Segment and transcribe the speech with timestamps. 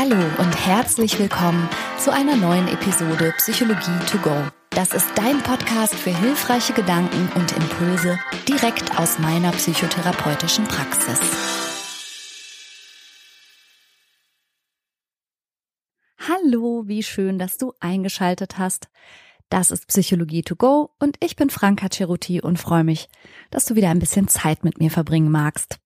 [0.00, 4.44] Hallo und herzlich willkommen zu einer neuen Episode Psychologie to go.
[4.70, 8.16] Das ist dein Podcast für hilfreiche Gedanken und Impulse
[8.46, 11.18] direkt aus meiner psychotherapeutischen Praxis.
[16.28, 18.88] Hallo, wie schön, dass du eingeschaltet hast.
[19.50, 23.08] Das ist Psychologie to go und ich bin Franka Ceruti und freue mich,
[23.50, 25.80] dass du wieder ein bisschen Zeit mit mir verbringen magst.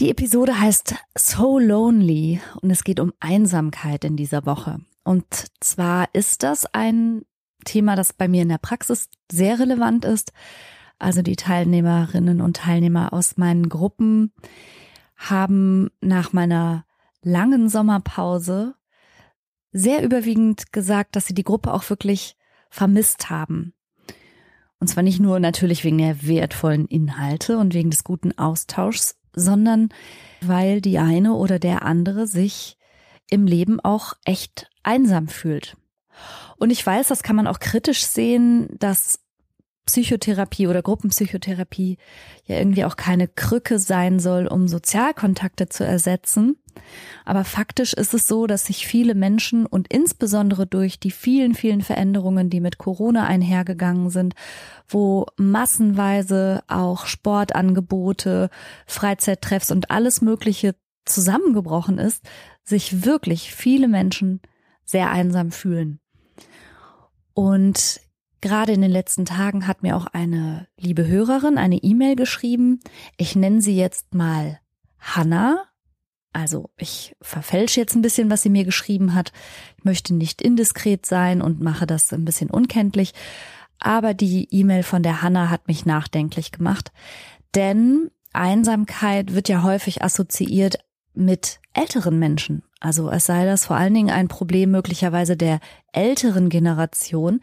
[0.00, 4.78] Die Episode heißt So Lonely und es geht um Einsamkeit in dieser Woche.
[5.02, 5.24] Und
[5.58, 7.22] zwar ist das ein
[7.64, 10.32] Thema, das bei mir in der Praxis sehr relevant ist.
[11.00, 14.32] Also die Teilnehmerinnen und Teilnehmer aus meinen Gruppen
[15.16, 16.84] haben nach meiner
[17.22, 18.76] langen Sommerpause
[19.72, 22.36] sehr überwiegend gesagt, dass sie die Gruppe auch wirklich
[22.70, 23.74] vermisst haben.
[24.78, 29.88] Und zwar nicht nur natürlich wegen der wertvollen Inhalte und wegen des guten Austauschs, sondern
[30.40, 32.76] weil die eine oder der andere sich
[33.30, 35.76] im Leben auch echt einsam fühlt.
[36.56, 39.20] Und ich weiß, das kann man auch kritisch sehen, dass
[39.88, 41.96] Psychotherapie oder Gruppenpsychotherapie
[42.44, 46.58] ja irgendwie auch keine Krücke sein soll, um Sozialkontakte zu ersetzen.
[47.24, 51.80] Aber faktisch ist es so, dass sich viele Menschen und insbesondere durch die vielen, vielen
[51.80, 54.34] Veränderungen, die mit Corona einhergegangen sind,
[54.88, 58.50] wo massenweise auch Sportangebote,
[58.86, 60.74] Freizeittreffs und alles Mögliche
[61.06, 62.22] zusammengebrochen ist,
[62.62, 64.42] sich wirklich viele Menschen
[64.84, 65.98] sehr einsam fühlen.
[67.32, 68.02] Und
[68.40, 72.80] gerade in den letzten Tagen hat mir auch eine liebe Hörerin eine E-Mail geschrieben.
[73.16, 74.60] Ich nenne sie jetzt mal
[74.98, 75.68] Hannah
[76.32, 79.32] also ich verfälsche jetzt ein bisschen, was sie mir geschrieben hat.
[79.76, 83.12] Ich möchte nicht indiskret sein und mache das ein bisschen unkenntlich.
[83.80, 86.92] Aber die E-Mail von der Hanna hat mich nachdenklich gemacht.
[87.54, 90.78] Denn Einsamkeit wird ja häufig assoziiert
[91.14, 92.62] mit älteren Menschen.
[92.80, 95.60] Also es sei das vor allen Dingen ein Problem möglicherweise der
[95.92, 97.40] älteren Generation.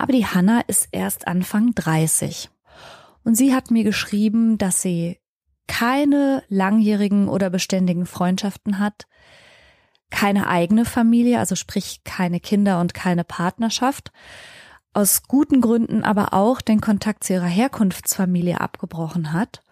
[0.00, 2.48] Aber die Hanna ist erst Anfang 30.
[3.22, 5.18] Und sie hat mir geschrieben, dass sie
[5.66, 9.06] keine langjährigen oder beständigen Freundschaften hat,
[10.08, 14.10] keine eigene Familie, also sprich keine Kinder und keine Partnerschaft,
[14.94, 19.62] aus guten Gründen aber auch den Kontakt zu ihrer Herkunftsfamilie abgebrochen hat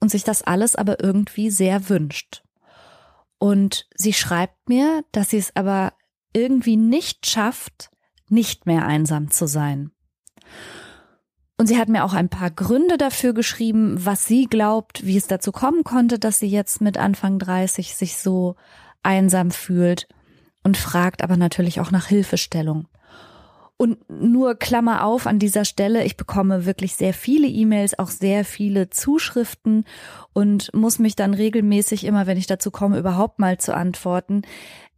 [0.00, 2.42] und sich das alles aber irgendwie sehr wünscht.
[3.38, 5.92] Und sie schreibt mir, dass sie es aber
[6.32, 7.90] irgendwie nicht schafft,
[8.30, 9.90] nicht mehr einsam zu sein.
[11.60, 15.26] Und sie hat mir auch ein paar Gründe dafür geschrieben, was sie glaubt, wie es
[15.26, 18.56] dazu kommen konnte, dass sie jetzt mit Anfang 30 sich so
[19.02, 20.08] einsam fühlt
[20.62, 22.88] und fragt aber natürlich auch nach Hilfestellung.
[23.76, 28.44] Und nur Klammer auf an dieser Stelle, ich bekomme wirklich sehr viele E-Mails, auch sehr
[28.44, 29.84] viele Zuschriften
[30.34, 34.42] und muss mich dann regelmäßig immer, wenn ich dazu komme, überhaupt mal zu antworten,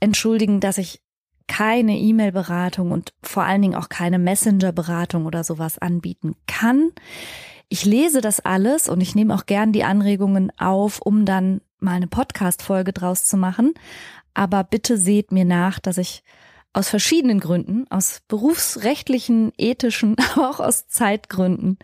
[0.01, 1.01] entschuldigen, dass ich
[1.47, 6.91] keine E-Mail-Beratung und vor allen Dingen auch keine Messenger-Beratung oder sowas anbieten kann.
[7.69, 11.93] Ich lese das alles und ich nehme auch gern die Anregungen auf, um dann mal
[11.95, 13.75] eine Podcast-Folge draus zu machen.
[14.35, 16.23] Aber bitte seht mir nach, dass ich
[16.73, 21.79] aus verschiedenen Gründen, aus berufsrechtlichen, ethischen, aber auch aus Zeitgründen,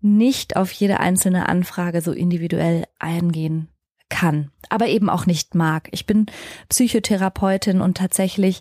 [0.00, 3.68] nicht auf jede einzelne Anfrage so individuell eingehen
[4.14, 5.88] kann, aber eben auch nicht mag.
[5.90, 6.26] Ich bin
[6.68, 8.60] Psychotherapeutin und tatsächlich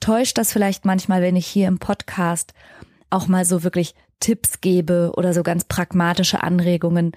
[0.00, 2.54] täuscht das vielleicht manchmal, wenn ich hier im Podcast
[3.08, 7.12] auch mal so wirklich Tipps gebe oder so ganz pragmatische Anregungen.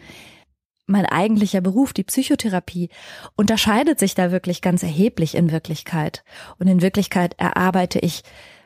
[0.86, 2.90] Mein eigentlicher Beruf, die Psychotherapie,
[3.36, 6.24] unterscheidet sich da wirklich ganz erheblich in Wirklichkeit.
[6.60, 8.22] Und in Wirklichkeit erarbeite ich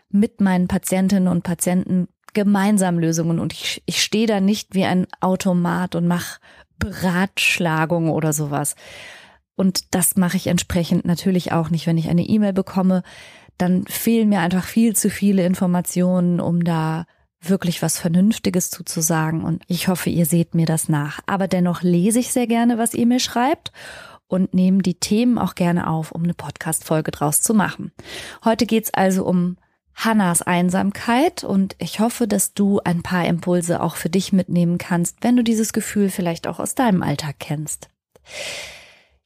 [0.09, 5.07] mit meinen Patientinnen und Patienten gemeinsam Lösungen und ich, ich stehe da nicht wie ein
[5.21, 6.39] Automat und mache
[6.81, 8.75] Beratschlagung oder sowas.
[9.55, 13.03] Und das mache ich entsprechend natürlich auch nicht, wenn ich eine E-Mail bekomme,
[13.57, 17.05] dann fehlen mir einfach viel zu viele Informationen, um da
[17.41, 19.43] wirklich was Vernünftiges zuzusagen.
[19.43, 21.19] Und ich hoffe, ihr seht mir das nach.
[21.25, 23.71] Aber dennoch lese ich sehr gerne, was ihr mir schreibt
[24.27, 27.91] und nehme die Themen auch gerne auf, um eine Podcast-Folge draus zu machen.
[28.43, 29.57] Heute geht's also um
[29.95, 35.17] Hannas Einsamkeit und ich hoffe, dass du ein paar Impulse auch für dich mitnehmen kannst,
[35.21, 37.89] wenn du dieses Gefühl vielleicht auch aus deinem Alltag kennst.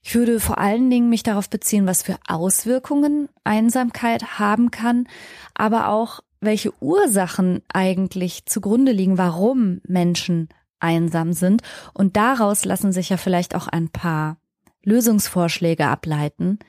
[0.04, 5.08] Ich würde vor allen Dingen mich darauf beziehen, was für Auswirkungen Einsamkeit haben kann,
[5.56, 11.64] aber auch welche Ursachen eigentlich zugrunde liegen, warum Menschen einsam sind.
[11.94, 14.38] Und daraus lassen sich ja vielleicht auch ein paar
[14.84, 16.60] Lösungsvorschläge ableiten,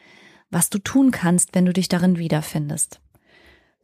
[0.51, 3.01] was du tun kannst, wenn du dich darin wiederfindest.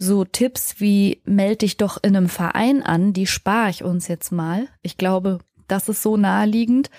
[0.04, 4.32] So Tipps wie meld dich doch in einem Verein an, die spare ich uns jetzt
[4.32, 4.66] mal.
[4.82, 5.38] Ich glaube,
[5.68, 6.90] das ist so naheliegend.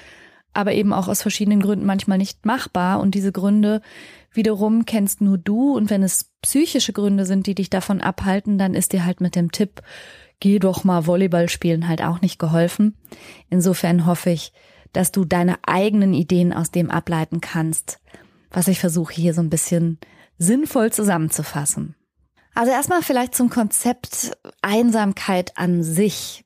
[0.53, 2.99] aber eben auch aus verschiedenen Gründen manchmal nicht machbar.
[2.99, 3.81] Und diese Gründe
[4.31, 5.75] wiederum kennst nur du.
[5.75, 9.35] Und wenn es psychische Gründe sind, die dich davon abhalten, dann ist dir halt mit
[9.35, 9.81] dem Tipp,
[10.39, 12.95] geh doch mal Volleyball spielen, halt auch nicht geholfen.
[13.49, 14.53] Insofern hoffe ich,
[14.93, 17.99] dass du deine eigenen Ideen aus dem ableiten kannst,
[18.51, 19.97] was ich versuche hier so ein bisschen
[20.37, 21.95] sinnvoll zusammenzufassen.
[22.53, 26.45] Also erstmal vielleicht zum Konzept Einsamkeit an sich.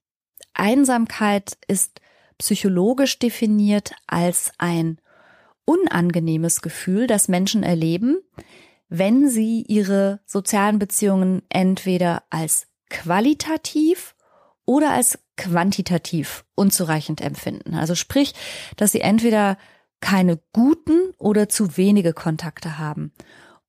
[0.54, 2.01] Einsamkeit ist
[2.38, 5.00] psychologisch definiert als ein
[5.65, 8.19] unangenehmes Gefühl, das Menschen erleben,
[8.89, 14.15] wenn sie ihre sozialen Beziehungen entweder als qualitativ
[14.65, 17.75] oder als quantitativ unzureichend empfinden.
[17.75, 18.33] Also sprich,
[18.77, 19.57] dass sie entweder
[20.00, 23.12] keine guten oder zu wenige Kontakte haben.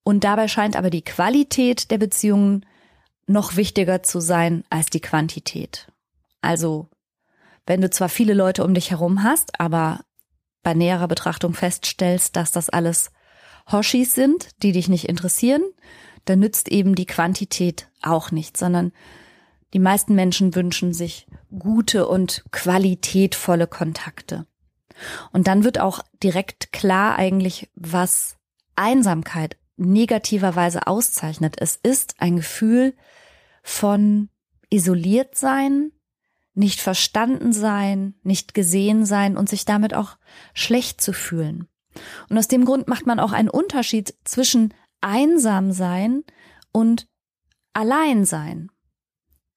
[0.08, 2.64] Und dabei scheint aber die Qualität der Beziehungen
[3.26, 5.92] noch wichtiger zu sein als die Quantität.
[6.40, 6.88] Also
[7.66, 10.00] wenn du zwar viele Leute um dich herum hast, aber
[10.62, 13.10] bei näherer Betrachtung feststellst, dass das alles
[13.70, 15.62] Hoshis sind, die dich nicht interessieren,
[16.24, 18.92] dann nützt eben die Quantität auch nicht, sondern
[19.74, 21.26] die meisten Menschen wünschen sich
[21.58, 24.46] gute und qualitätvolle Kontakte.
[25.32, 28.38] Und dann wird auch direkt klar eigentlich, was
[28.74, 31.56] Einsamkeit negativerweise auszeichnet.
[31.58, 32.94] Es ist ein Gefühl
[33.62, 34.28] von
[34.70, 35.92] isoliert sein,
[36.54, 40.16] nicht verstanden sein, nicht gesehen sein und sich damit auch
[40.54, 41.68] schlecht zu fühlen.
[42.28, 46.24] Und aus dem Grund macht man auch einen Unterschied zwischen einsam sein
[46.72, 47.08] und
[47.72, 48.70] allein sein.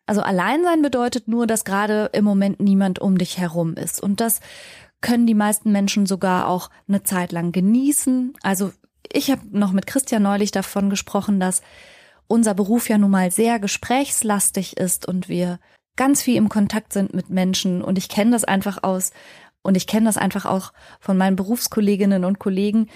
[0.06, 4.02] Also allein sein bedeutet nur, dass gerade im Moment niemand um dich herum ist.
[4.02, 4.40] Und das
[5.00, 8.34] können die meisten Menschen sogar auch eine Zeit lang genießen.
[8.42, 8.72] Also
[9.14, 11.62] ich habe noch mit Christian neulich davon gesprochen, dass
[12.28, 15.60] unser Beruf ja nun mal sehr gesprächslastig ist und wir
[15.96, 19.12] ganz viel im Kontakt sind mit Menschen und ich kenne das einfach aus
[19.62, 22.90] und ich kenne das einfach auch von meinen Berufskolleginnen und Kollegen.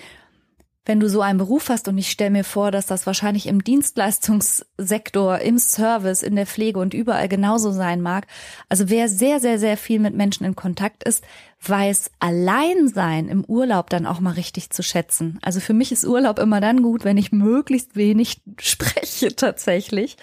[0.86, 3.64] Wenn du so einen Beruf hast und ich stelle mir vor, dass das wahrscheinlich im
[3.64, 8.28] Dienstleistungssektor, im Service, in der Pflege und überall genauso sein mag.
[8.70, 11.24] Also wer sehr, sehr, sehr viel mit Menschen in Kontakt ist,
[11.68, 15.40] weiß Alleinsein im Urlaub dann auch mal richtig zu schätzen.
[15.42, 20.18] Also für mich ist Urlaub immer dann gut, wenn ich möglichst wenig spreche tatsächlich.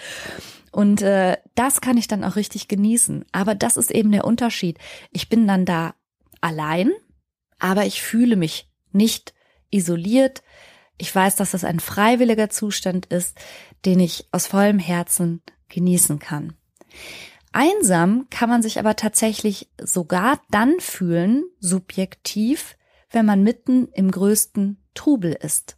[0.71, 3.25] Und äh, das kann ich dann auch richtig genießen.
[3.33, 4.79] Aber das ist eben der Unterschied.
[5.11, 5.95] Ich bin dann da
[6.41, 6.93] allein,
[7.59, 9.35] aber ich fühle mich nicht
[9.73, 10.43] isoliert.
[10.99, 13.37] Ich weiß, dass das ein freiwilliger Zustand ist,
[13.85, 16.55] den ich aus vollem Herzen genießen kann.
[17.53, 22.77] Einsam kann man sich aber tatsächlich sogar dann fühlen, subjektiv,
[23.11, 25.77] wenn man mitten im größten Trubel ist.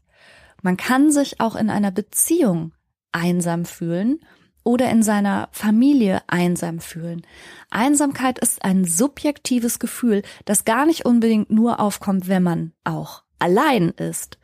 [0.62, 2.72] Man kann sich auch in einer Beziehung
[3.12, 4.20] einsam fühlen
[4.62, 7.26] oder in seiner Familie einsam fühlen.
[7.70, 13.90] Einsamkeit ist ein subjektives Gefühl, das gar nicht unbedingt nur aufkommt, wenn man auch allein
[13.90, 14.38] ist,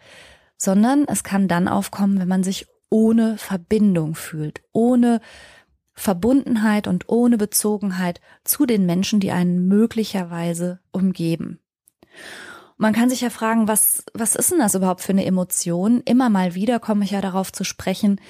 [0.56, 5.20] sondern es kann dann aufkommen, wenn man sich ohne Verbindung fühlt, ohne
[5.94, 11.60] Verbundenheit und ohne Bezogenheit zu den Menschen, die einen möglicherweise umgeben.
[12.76, 16.00] Man kann sich ja fragen, was, was ist denn das überhaupt für eine Emotion?
[16.06, 18.20] Immer mal wieder komme ich ja darauf zu sprechen,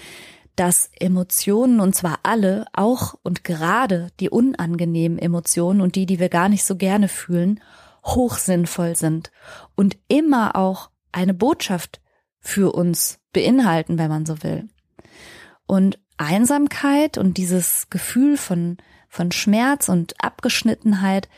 [0.57, 6.29] dass Emotionen, und zwar alle, auch und gerade die unangenehmen Emotionen und die, die wir
[6.29, 7.61] gar nicht so gerne fühlen,
[8.05, 9.31] hochsinnvoll sind
[9.75, 12.01] und immer auch eine Botschaft
[12.41, 14.69] für uns beinhalten, wenn man so will.
[15.67, 18.79] Und Einsamkeit und dieses Gefühl von,
[19.09, 21.29] von Schmerz und Abgeschnittenheit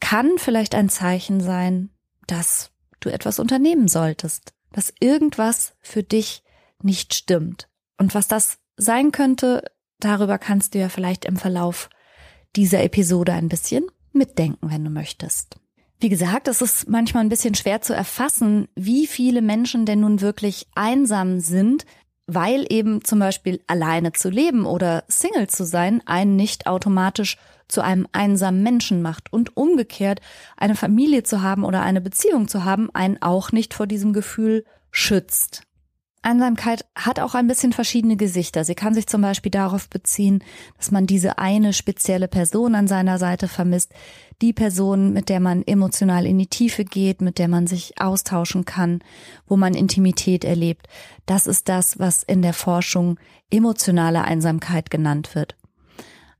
[0.00, 1.90] kann vielleicht ein Zeichen sein,
[2.26, 6.42] dass du etwas unternehmen solltest, dass irgendwas für dich
[6.82, 7.68] nicht stimmt.
[7.98, 9.64] Und was das sein könnte,
[9.98, 11.88] darüber kannst du ja vielleicht im Verlauf
[12.54, 15.56] dieser Episode ein bisschen mitdenken, wenn du möchtest.
[15.98, 20.20] Wie gesagt, es ist manchmal ein bisschen schwer zu erfassen, wie viele Menschen denn nun
[20.20, 21.86] wirklich einsam sind,
[22.26, 27.80] weil eben zum Beispiel alleine zu leben oder Single zu sein einen nicht automatisch zu
[27.80, 30.20] einem einsamen Menschen macht und umgekehrt
[30.56, 34.64] eine Familie zu haben oder eine Beziehung zu haben einen auch nicht vor diesem Gefühl
[34.90, 35.65] schützt.
[36.26, 38.64] Einsamkeit hat auch ein bisschen verschiedene Gesichter.
[38.64, 40.42] Sie kann sich zum Beispiel darauf beziehen,
[40.76, 43.92] dass man diese eine spezielle Person an seiner Seite vermisst,
[44.42, 48.64] die Person, mit der man emotional in die Tiefe geht, mit der man sich austauschen
[48.64, 49.04] kann,
[49.46, 50.88] wo man Intimität erlebt.
[51.26, 55.56] Das ist das, was in der Forschung emotionale Einsamkeit genannt wird.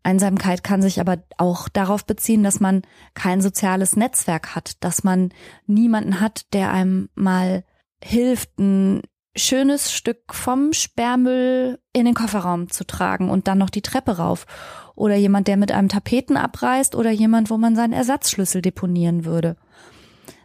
[0.02, 2.82] Einsamkeit kann sich aber auch darauf beziehen, dass man
[3.14, 5.32] kein soziales Netzwerk hat, dass man
[5.68, 7.62] niemanden hat, der einem mal
[8.02, 9.02] hilft, ein
[9.36, 14.46] schönes Stück vom Sperrmüll in den Kofferraum zu tragen und dann noch die Treppe rauf.
[14.94, 19.56] Oder jemand, der mit einem Tapeten abreißt oder jemand, wo man seinen Ersatzschlüssel deponieren würde.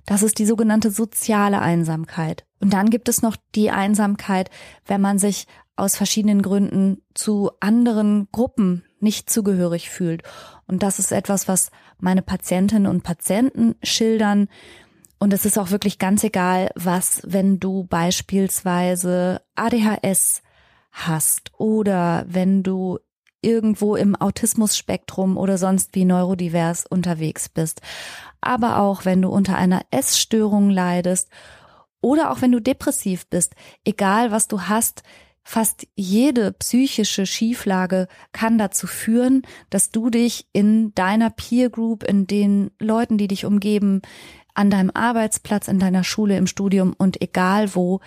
[0.05, 2.45] Das ist die sogenannte soziale Einsamkeit.
[2.59, 4.49] Und dann gibt es noch die Einsamkeit,
[4.85, 10.23] wenn man sich aus verschiedenen Gründen zu anderen Gruppen nicht zugehörig fühlt.
[10.67, 14.47] Und das ist etwas, was meine Patientinnen und Patienten schildern.
[15.21, 20.41] Und es ist auch wirklich ganz egal, was, wenn du beispielsweise ADHS
[20.91, 22.97] hast oder wenn du
[23.43, 27.81] irgendwo im Autismus-Spektrum oder sonst wie neurodivers unterwegs bist.
[28.41, 31.29] Aber auch wenn du unter einer Essstörung leidest
[32.01, 33.53] oder auch wenn du depressiv bist,
[33.85, 35.03] egal was du hast,
[35.43, 42.27] fast jede psychische Schieflage kann dazu führen, dass du dich in deiner Peer Group, in
[42.27, 44.01] den Leuten, die dich umgeben,
[44.53, 48.01] an deinem Arbeitsplatz, in deiner Schule, im Studium und egal wo,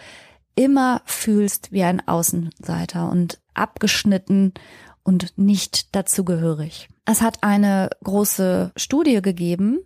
[0.55, 4.55] immer fühlst wie ein Außenseiter und abgeschnitten
[5.03, 6.89] und nicht dazugehörig.
[7.05, 9.81] Es hat eine große Studie gegeben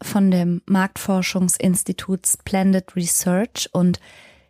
[0.00, 4.00] von dem Marktforschungsinstitut Splendid Research und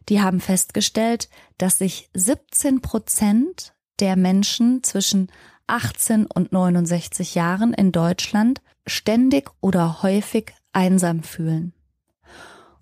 [0.08, 1.28] die haben festgestellt,
[1.58, 5.30] dass sich 17 Prozent der Menschen zwischen
[5.66, 11.72] 18 und 69 Jahren in Deutschland ständig oder häufig einsam fühlen.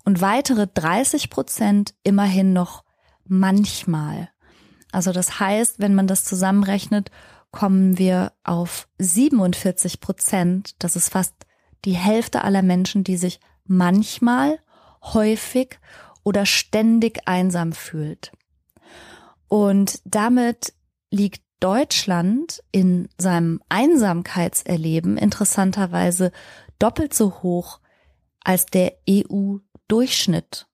[0.05, 2.85] Und weitere 30 Prozent immerhin noch
[3.25, 4.31] manchmal.
[4.93, 7.11] Also das heißt, wenn man das zusammenrechnet,
[7.53, 10.75] kommen wir auf 47 Prozent.
[10.83, 11.35] Das ist fast
[11.85, 14.59] die Hälfte aller Menschen, die sich manchmal,
[15.03, 15.79] häufig
[16.23, 18.33] oder ständig einsam fühlt.
[19.49, 20.75] Und damit
[21.11, 26.33] liegt Deutschland in seinem Einsamkeitserleben interessanterweise
[26.79, 27.80] doppelt so hoch
[28.45, 30.67] als der EU-Durchschnitt.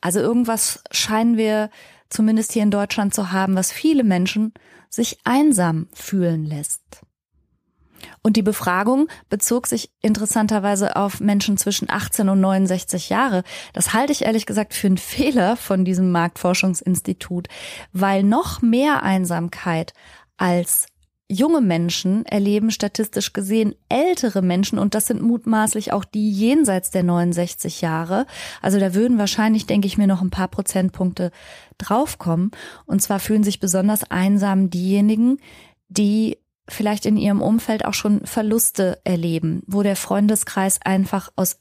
[0.00, 1.70] Also irgendwas scheinen wir
[2.08, 4.52] zumindest hier in Deutschland zu haben, was viele Menschen
[4.90, 6.82] sich einsam fühlen lässt.
[8.22, 13.42] Und die Befragung bezog sich interessanterweise auf Menschen zwischen 18 und 69 Jahre.
[13.72, 17.48] Das halte ich ehrlich gesagt für einen Fehler von diesem Marktforschungsinstitut,
[17.92, 19.92] weil noch mehr Einsamkeit
[20.36, 20.86] als
[21.30, 27.02] junge Menschen erleben statistisch gesehen ältere Menschen und das sind mutmaßlich auch die jenseits der
[27.02, 28.26] 69 Jahre.
[28.60, 31.30] Also da würden wahrscheinlich, denke ich mir, noch ein paar Prozentpunkte
[31.78, 32.50] draufkommen.
[32.86, 35.38] Und zwar fühlen sich besonders einsam diejenigen,
[35.88, 36.38] die
[36.68, 41.58] vielleicht in ihrem Umfeld auch schon Verluste erleben, wo der Freundeskreis einfach aus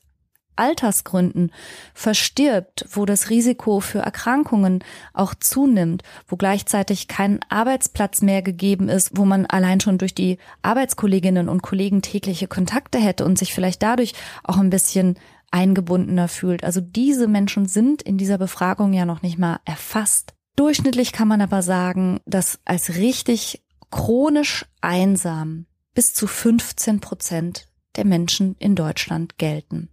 [0.56, 1.52] Altersgründen
[1.94, 9.12] verstirbt, wo das Risiko für Erkrankungen auch zunimmt, wo gleichzeitig kein Arbeitsplatz mehr gegeben ist,
[9.18, 13.82] wo man allein schon durch die Arbeitskolleginnen und Kollegen tägliche Kontakte hätte und sich vielleicht
[13.84, 15.18] dadurch auch ein bisschen
[15.52, 16.64] eingebundener fühlt.
[16.64, 20.34] Also diese Menschen sind in dieser Befragung ja noch nicht mal erfasst.
[20.56, 28.06] Durchschnittlich kann man aber sagen, dass als richtig chronisch einsam bis zu 15 Prozent der
[28.06, 29.90] Menschen in Deutschland gelten.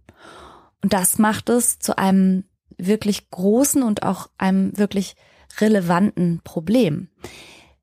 [0.81, 2.45] Und das macht es zu einem
[2.77, 5.15] wirklich großen und auch einem wirklich
[5.59, 7.09] relevanten Problem.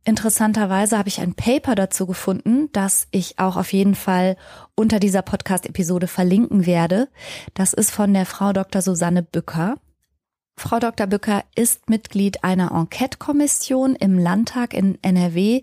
[0.04, 4.36] Interessanterweise habe ich ein Paper dazu gefunden, das ich auch auf jeden Fall
[4.76, 7.08] unter dieser Podcast-Episode verlinken werde.
[7.54, 8.82] Das ist von der Frau Dr.
[8.82, 9.74] Susanne Bücker.
[10.56, 11.08] Frau Dr.
[11.08, 15.62] Bücker ist Mitglied einer Enquete-Kommission im Landtag in NRW,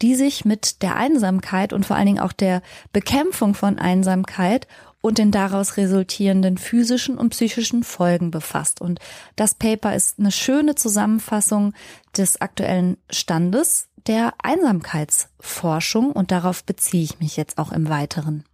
[0.00, 2.62] die sich mit der Einsamkeit und vor allen Dingen auch der
[2.94, 4.66] Bekämpfung von Einsamkeit
[5.02, 8.80] und den daraus resultierenden physischen und psychischen Folgen befasst.
[8.80, 9.00] Und
[9.36, 11.74] das Paper ist eine schöne Zusammenfassung
[12.16, 18.44] des aktuellen Standes der Einsamkeitsforschung und darauf beziehe ich mich jetzt auch im Weiteren.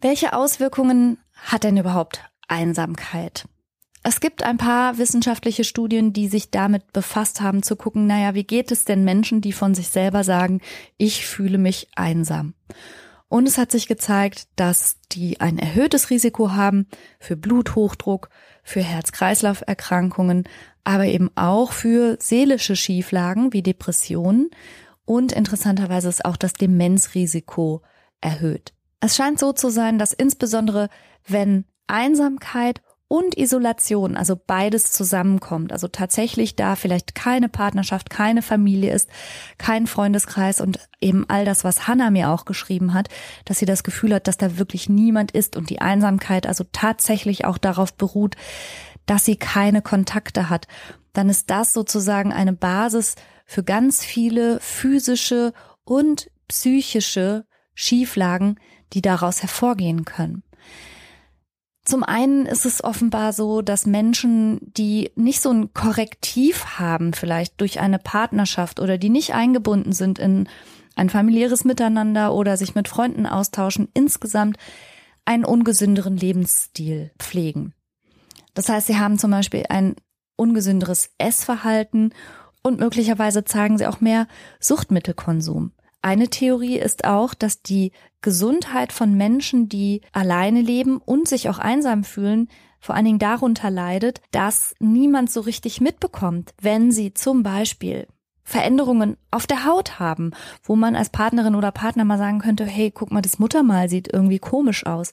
[0.00, 3.46] Welche Auswirkungen hat denn überhaupt Einsamkeit?
[4.02, 8.44] Es gibt ein paar wissenschaftliche Studien, die sich damit befasst haben, zu gucken, naja, wie
[8.44, 10.60] geht es denn Menschen, die von sich selber sagen,
[10.98, 12.52] ich fühle mich einsam?
[13.34, 16.86] Und es hat sich gezeigt, dass die ein erhöhtes Risiko haben
[17.18, 18.28] für Bluthochdruck,
[18.62, 20.44] für Herz-Kreislauf-Erkrankungen,
[20.84, 24.50] aber eben auch für seelische Schieflagen wie Depressionen.
[25.04, 27.82] Und interessanterweise ist auch das Demenzrisiko
[28.20, 28.72] erhöht.
[29.00, 30.88] Es scheint so zu sein, dass insbesondere
[31.26, 38.92] wenn Einsamkeit und Isolation, also beides zusammenkommt, also tatsächlich da vielleicht keine Partnerschaft, keine Familie
[38.92, 39.10] ist,
[39.58, 43.08] kein Freundeskreis und eben all das, was Hannah mir auch geschrieben hat,
[43.44, 47.44] dass sie das Gefühl hat, dass da wirklich niemand ist und die Einsamkeit also tatsächlich
[47.44, 48.36] auch darauf beruht,
[49.06, 50.66] dass sie keine Kontakte hat,
[51.12, 55.52] dann ist das sozusagen eine Basis für ganz viele physische
[55.84, 57.44] und psychische
[57.74, 58.58] Schieflagen,
[58.92, 60.42] die daraus hervorgehen können.
[61.84, 67.60] Zum einen ist es offenbar so, dass Menschen, die nicht so ein Korrektiv haben, vielleicht
[67.60, 70.48] durch eine Partnerschaft oder die nicht eingebunden sind in
[70.96, 74.56] ein familiäres Miteinander oder sich mit Freunden austauschen, insgesamt
[75.26, 77.74] einen ungesünderen Lebensstil pflegen.
[78.54, 79.96] Das heißt, sie haben zum Beispiel ein
[80.36, 82.14] ungesünderes Essverhalten
[82.62, 84.26] und möglicherweise zeigen sie auch mehr
[84.58, 85.72] Suchtmittelkonsum.
[86.00, 87.92] Eine Theorie ist auch, dass die
[88.24, 92.48] Gesundheit von Menschen, die alleine leben und sich auch einsam fühlen,
[92.80, 98.06] vor allen Dingen darunter leidet, dass niemand so richtig mitbekommt, wenn sie zum Beispiel
[98.42, 100.30] Veränderungen auf der Haut haben,
[100.62, 104.10] wo man als Partnerin oder Partner mal sagen könnte, hey, guck mal, das Muttermal sieht
[104.10, 105.12] irgendwie komisch aus.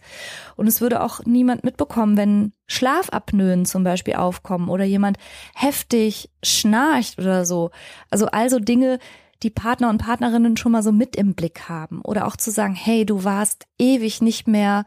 [0.56, 5.18] Und es würde auch niemand mitbekommen, wenn Schlafapnoen zum Beispiel aufkommen oder jemand
[5.54, 7.72] heftig schnarcht oder so.
[8.10, 9.00] Also also Dinge,
[9.44, 12.02] die Partner und Partnerinnen schon mal so mit im Blick haben.
[12.02, 14.86] Oder auch zu sagen, hey, du warst ewig nicht mehr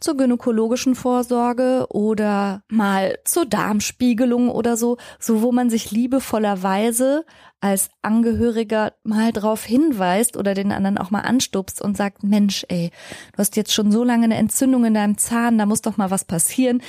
[0.00, 7.26] zur gynäkologischen Vorsorge oder mal zur Darmspiegelung oder so, so wo man sich liebevollerweise
[7.60, 12.90] als Angehöriger mal drauf hinweist oder den anderen auch mal anstupst und sagt, Mensch, ey,
[13.32, 16.10] du hast jetzt schon so lange eine Entzündung in deinem Zahn, da muss doch mal
[16.10, 16.82] was passieren.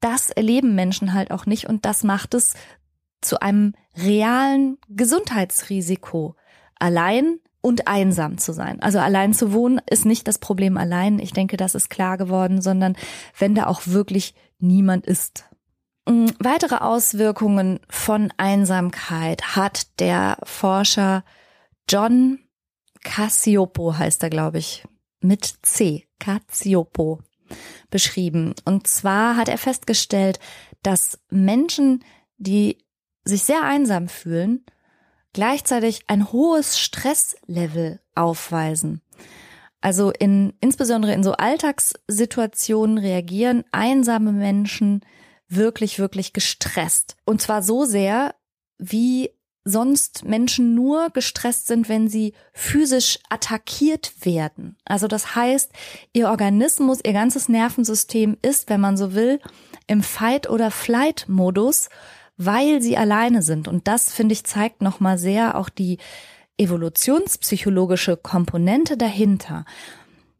[0.00, 2.54] Das erleben Menschen halt auch nicht und das macht es
[3.20, 6.34] zu einem realen Gesundheitsrisiko.
[6.78, 8.80] Allein und einsam zu sein.
[8.80, 11.18] Also allein zu wohnen ist nicht das Problem allein.
[11.18, 12.96] Ich denke, das ist klar geworden, sondern
[13.38, 15.44] wenn da auch wirklich niemand ist.
[16.08, 21.24] Mm, weitere Auswirkungen von Einsamkeit hat der Forscher
[21.88, 22.38] John
[23.02, 24.84] Cassiopo, heißt er, glaube ich,
[25.20, 27.20] mit C, Cassiopo,
[27.90, 28.54] beschrieben.
[28.64, 30.38] Und zwar hat er festgestellt,
[30.82, 32.04] dass Menschen,
[32.36, 32.78] die
[33.24, 34.64] sich sehr einsam fühlen,
[35.32, 39.02] gleichzeitig ein hohes Stresslevel aufweisen.
[39.80, 45.02] Also in, insbesondere in so Alltagssituationen reagieren einsame Menschen
[45.48, 47.16] wirklich, wirklich gestresst.
[47.24, 48.34] Und zwar so sehr,
[48.78, 49.30] wie
[49.64, 54.76] sonst Menschen nur gestresst sind, wenn sie physisch attackiert werden.
[54.84, 55.70] Also das heißt,
[56.12, 59.40] ihr Organismus, ihr ganzes Nervensystem ist, wenn man so will,
[59.86, 61.88] im Fight- oder Flight-Modus,
[62.38, 63.68] weil sie alleine sind.
[63.68, 65.98] Und das, finde ich, zeigt nochmal sehr auch die
[66.56, 69.64] evolutionspsychologische Komponente dahinter.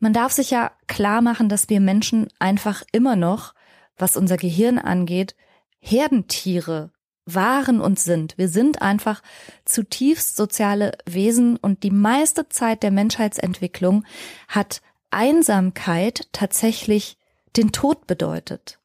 [0.00, 3.54] Man darf sich ja klar machen, dass wir Menschen einfach immer noch
[3.98, 5.34] was unser Gehirn angeht,
[5.80, 6.92] Herdentiere
[7.26, 8.38] waren und sind.
[8.38, 9.22] Wir sind einfach
[9.64, 14.04] zutiefst soziale Wesen und die meiste Zeit der Menschheitsentwicklung
[14.48, 17.18] hat Einsamkeit tatsächlich
[17.56, 18.78] den Tod bedeutet.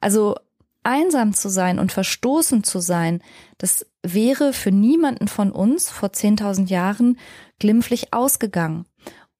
[0.00, 0.36] Also
[0.82, 3.22] einsam zu sein und verstoßen zu sein,
[3.58, 7.18] das wäre für niemanden von uns vor 10.000 Jahren
[7.58, 8.86] glimpflich ausgegangen.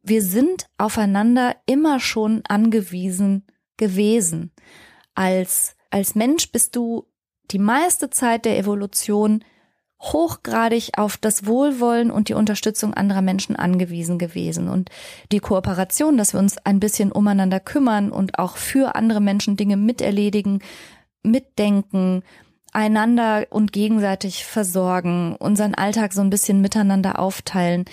[0.03, 4.53] Wir sind aufeinander immer schon angewiesen gewesen
[5.15, 7.07] als, als Mensch bist du
[7.51, 9.45] die meiste Zeit der Evolution
[10.01, 14.69] hochgradig auf das Wohlwollen und die Unterstützung anderer Menschen angewiesen gewesen.
[14.69, 14.91] Und
[15.31, 19.77] die Kooperation, dass wir uns ein bisschen umeinander kümmern und auch für andere Menschen Dinge
[19.77, 20.61] miterledigen,
[21.23, 22.23] mitdenken,
[22.73, 27.85] einander und gegenseitig versorgen, unseren Alltag so ein bisschen miteinander aufteilen,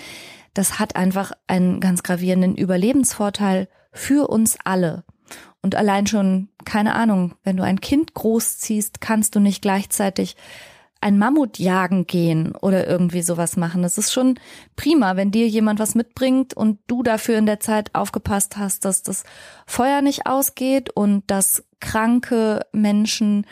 [0.54, 5.04] das hat einfach einen ganz gravierenden Überlebensvorteil für uns alle.
[5.62, 10.36] Und allein schon, keine Ahnung, wenn du ein Kind großziehst, kannst du nicht gleichzeitig
[11.00, 13.82] ein Mammut jagen gehen oder irgendwie sowas machen.
[13.82, 14.38] Das ist schon
[14.76, 19.02] prima, wenn dir jemand was mitbringt und du dafür in der Zeit aufgepasst hast, dass
[19.02, 19.24] das
[19.66, 23.46] Feuer nicht ausgeht und dass kranke Menschen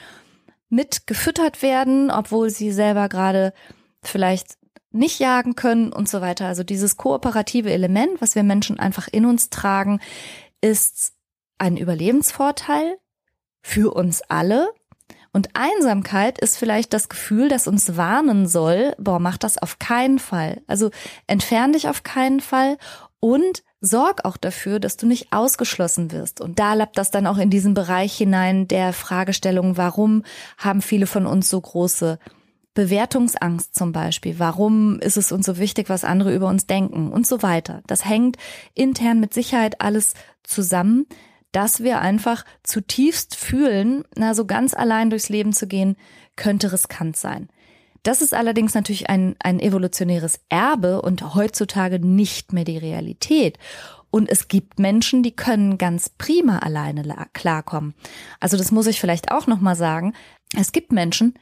[0.69, 3.55] mit gefüttert werden, obwohl sie selber gerade
[4.03, 4.59] vielleicht
[4.91, 6.47] nicht jagen können und so weiter.
[6.47, 10.01] Also dieses kooperative Element, was wir Menschen einfach in uns tragen,
[10.61, 11.15] ist
[11.59, 12.99] ein Überlebensvorteil
[13.63, 14.69] für uns alle.
[15.39, 20.19] Und Einsamkeit ist vielleicht das Gefühl, das uns warnen soll, boah, mach das auf keinen
[20.19, 20.63] Fall.
[20.67, 20.91] Also
[21.29, 22.77] entfern dich auf keinen Fall
[23.21, 26.41] und sorg auch dafür, dass du nicht ausgeschlossen wirst.
[26.41, 30.25] Und da lappt das dann auch in diesen Bereich hinein der Fragestellung, warum
[30.57, 32.19] haben viele von uns so große
[32.75, 34.41] Bewertungsangst zum Beispiel.
[34.41, 37.85] Warum ist es uns so wichtig, was andere über uns denken und so weiter.
[37.87, 38.39] Das hängt
[38.75, 41.07] intern mit Sicherheit alles zusammen
[41.53, 45.97] dass wir einfach zutiefst fühlen, na, so ganz allein durchs Leben zu gehen,
[46.37, 47.49] könnte riskant sein.
[48.03, 53.59] Das ist allerdings natürlich ein, ein evolutionäres Erbe und heutzutage nicht mehr die Realität.
[54.11, 57.95] Und es gibt Menschen, die können ganz prima alleine klarkommen.
[58.41, 60.15] Also das muss ich vielleicht auch nochmal sagen.
[60.57, 61.35] Es gibt Menschen,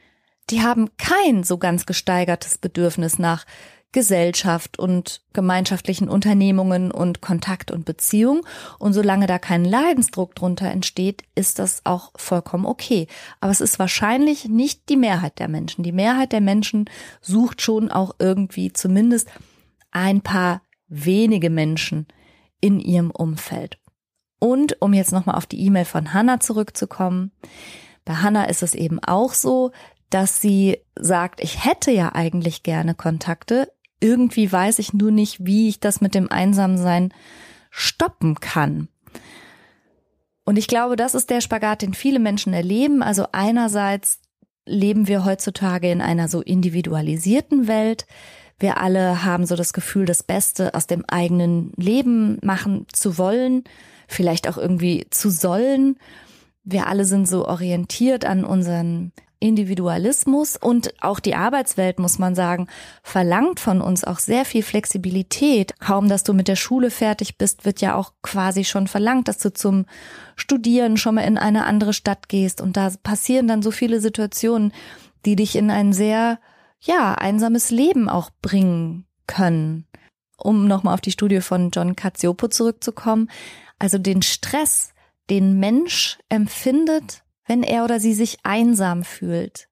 [0.49, 3.45] die haben kein so ganz gesteigertes Bedürfnis nach
[3.93, 8.45] Gesellschaft und gemeinschaftlichen Unternehmungen und Kontakt und Beziehung.
[8.79, 13.07] Und solange da kein Leidensdruck drunter entsteht, ist das auch vollkommen okay.
[13.39, 15.83] Aber es ist wahrscheinlich nicht die Mehrheit der Menschen.
[15.83, 16.89] Die Mehrheit der Menschen
[17.21, 19.29] sucht schon auch irgendwie zumindest
[19.91, 22.07] ein paar wenige Menschen
[22.61, 23.79] in ihrem Umfeld.
[24.39, 27.31] Und um jetzt nochmal auf die E-Mail von Hannah zurückzukommen.
[28.05, 29.71] Bei Hannah ist es eben auch so,
[30.09, 33.71] dass sie sagt, ich hätte ja eigentlich gerne Kontakte.
[33.99, 37.13] Irgendwie weiß ich nur nicht, wie ich das mit dem Einsamsein
[37.69, 38.87] stoppen kann.
[40.45, 43.03] Und ich glaube, das ist der Spagat, den viele Menschen erleben.
[43.03, 44.19] Also einerseits
[44.65, 48.05] leben wir heutzutage in einer so individualisierten Welt.
[48.59, 53.63] Wir alle haben so das Gefühl, das Beste aus dem eigenen Leben machen zu wollen,
[54.07, 55.97] vielleicht auch irgendwie zu sollen.
[56.63, 62.67] Wir alle sind so orientiert an unseren Individualismus und auch die Arbeitswelt, muss man sagen,
[63.03, 65.79] verlangt von uns auch sehr viel Flexibilität.
[65.79, 69.37] Kaum, dass du mit der Schule fertig bist, wird ja auch quasi schon verlangt, dass
[69.37, 69.85] du zum
[70.35, 72.61] Studieren schon mal in eine andere Stadt gehst.
[72.61, 74.73] Und da passieren dann so viele Situationen,
[75.25, 76.39] die dich in ein sehr,
[76.79, 79.85] ja, einsames Leben auch bringen können.
[80.37, 83.29] Um nochmal auf die Studie von John Cacioppo zurückzukommen.
[83.79, 84.93] Also den Stress,
[85.29, 89.67] den Mensch empfindet, wenn er oder sie sich einsam fühlt.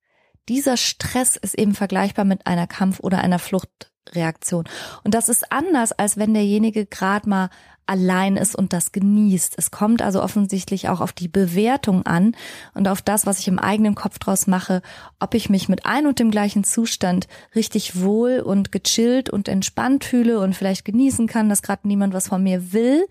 [0.49, 4.65] Dieser Stress ist eben vergleichbar mit einer Kampf- oder einer Fluchtreaktion.
[5.03, 7.49] Und das ist anders, als wenn derjenige gerade mal
[7.87, 9.55] allein ist und das genießt.
[9.57, 12.35] Es kommt also offensichtlich auch auf die Bewertung an
[12.73, 14.81] und auf das, was ich im eigenen Kopf draus mache,
[15.19, 20.03] ob ich mich mit ein und dem gleichen Zustand richtig wohl und gechillt und entspannt
[20.03, 23.05] fühle und vielleicht genießen kann, dass gerade niemand was von mir will.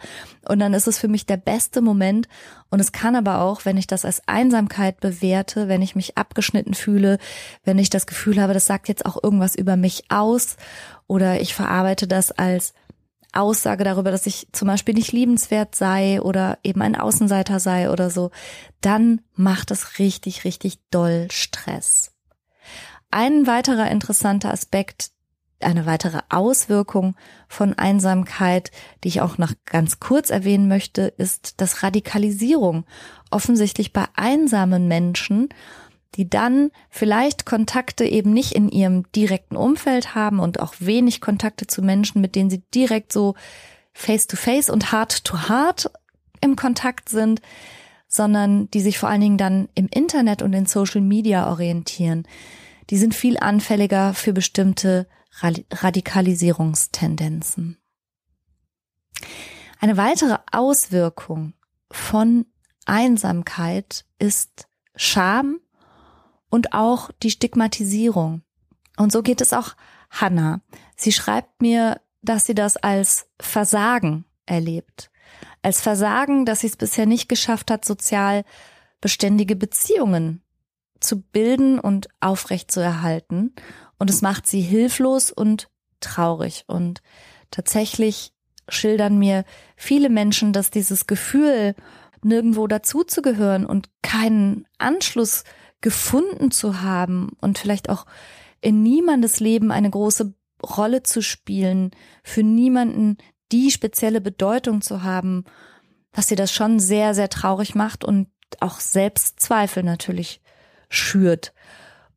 [0.48, 2.28] Und dann ist es für mich der beste Moment.
[2.70, 6.74] Und es kann aber auch, wenn ich das als Einsamkeit bewerte, wenn ich mich abgeschnitten
[6.74, 7.18] fühle,
[7.62, 10.56] wenn ich das Gefühl habe, das sagt jetzt auch irgendwas über mich aus
[11.06, 12.74] oder ich verarbeite das als
[13.36, 18.10] Aussage darüber, dass ich zum Beispiel nicht liebenswert sei oder eben ein Außenseiter sei oder
[18.10, 18.30] so,
[18.80, 22.12] dann macht es richtig, richtig doll Stress.
[23.10, 25.10] Ein weiterer interessanter Aspekt,
[25.60, 27.16] eine weitere Auswirkung
[27.48, 28.70] von Einsamkeit,
[29.02, 32.84] die ich auch noch ganz kurz erwähnen möchte, ist, dass Radikalisierung
[33.30, 35.48] offensichtlich bei einsamen Menschen
[36.16, 41.66] die dann vielleicht Kontakte eben nicht in ihrem direkten Umfeld haben und auch wenig Kontakte
[41.66, 43.34] zu Menschen, mit denen sie direkt so
[43.92, 45.90] face to face und heart to heart
[46.40, 47.40] im Kontakt sind,
[48.06, 52.28] sondern die sich vor allen Dingen dann im Internet und in Social Media orientieren.
[52.90, 55.08] Die sind viel anfälliger für bestimmte
[55.40, 57.78] Radikalisierungstendenzen.
[59.80, 61.54] Eine weitere Auswirkung
[61.90, 62.46] von
[62.86, 65.58] Einsamkeit ist Scham
[66.54, 68.42] und auch die Stigmatisierung.
[68.96, 69.74] Und so geht es auch
[70.08, 70.60] Hannah.
[70.94, 75.10] Sie schreibt mir, dass sie das als Versagen erlebt.
[75.62, 78.44] Als Versagen, dass sie es bisher nicht geschafft hat, sozial
[79.00, 80.42] beständige Beziehungen
[81.00, 83.52] zu bilden und aufrecht zu erhalten.
[83.98, 86.62] Und es macht sie hilflos und traurig.
[86.68, 87.02] Und
[87.50, 88.32] tatsächlich
[88.68, 91.74] schildern mir viele Menschen, dass dieses Gefühl,
[92.22, 95.42] nirgendwo dazuzugehören und keinen Anschluss
[95.84, 98.06] gefunden zu haben und vielleicht auch
[98.62, 101.90] in niemandes Leben eine große Rolle zu spielen,
[102.22, 103.18] für niemanden
[103.52, 105.44] die spezielle Bedeutung zu haben,
[106.12, 108.28] dass sie das schon sehr, sehr traurig macht und
[108.60, 110.40] auch Selbstzweifel natürlich
[110.88, 111.52] schürt.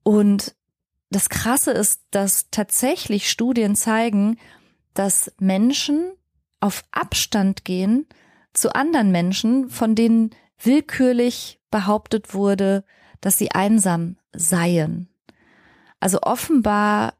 [0.01, 0.55] Und
[1.09, 4.37] das Krasse ist, dass tatsächlich Studien zeigen,
[4.93, 6.13] dass Menschen
[6.61, 8.07] auf Abstand gehen
[8.53, 12.85] zu anderen Menschen, von denen willkürlich behauptet wurde,
[13.21, 15.09] dass sie einsam seien.
[15.99, 17.13] Also offenbar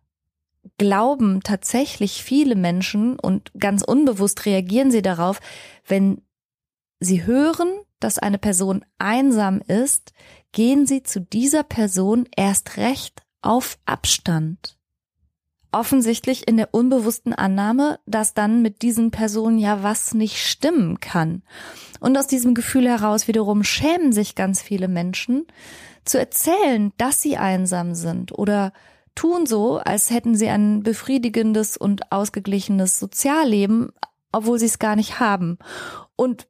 [0.77, 5.39] glauben tatsächlich viele Menschen und ganz unbewusst reagieren sie darauf,
[5.85, 6.21] wenn
[6.99, 10.13] sie hören, dass eine Person einsam ist,
[10.51, 14.76] gehen sie zu dieser Person erst recht auf Abstand.
[15.77, 21.43] Offensichtlich in der unbewussten Annahme, dass dann mit diesen Personen ja was nicht stimmen kann.
[21.99, 25.45] Und aus diesem Gefühl heraus wiederum schämen sich ganz viele Menschen,
[26.03, 28.73] zu erzählen, dass sie einsam sind oder
[29.13, 33.89] tun so, als hätten sie ein befriedigendes und ausgeglichenes Sozialleben,
[34.31, 35.59] obwohl sie es gar nicht haben.
[36.15, 36.47] Und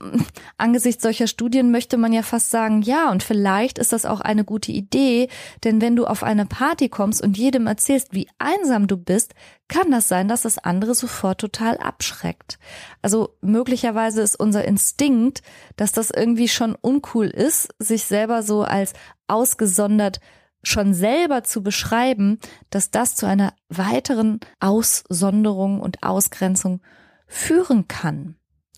[0.58, 4.44] angesichts solcher Studien möchte man ja fast sagen, ja, und vielleicht ist das auch eine
[4.44, 5.28] gute Idee,
[5.64, 9.34] denn wenn du auf eine Party kommst und jedem erzählst, wie einsam du bist,
[9.68, 12.58] kann das sein, dass das andere sofort total abschreckt.
[13.02, 15.42] Also möglicherweise ist unser Instinkt,
[15.76, 18.92] dass das irgendwie schon uncool ist, sich selber so als
[19.26, 20.20] ausgesondert
[20.62, 22.38] schon selber zu beschreiben,
[22.70, 26.80] dass das zu einer weiteren Aussonderung und Ausgrenzung
[27.26, 28.36] führen kann.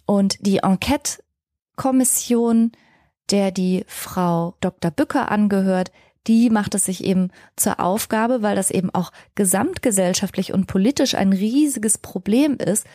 [0.09, 2.73] Und die Enquete-Kommission,
[3.31, 4.90] der die Frau Dr.
[4.90, 5.92] Bücker angehört,
[6.27, 11.35] die macht es sich eben zur Aufgabe, weil das eben auch gesamtgesellschaftlich und politisch ein
[11.35, 12.87] riesiges Problem ist,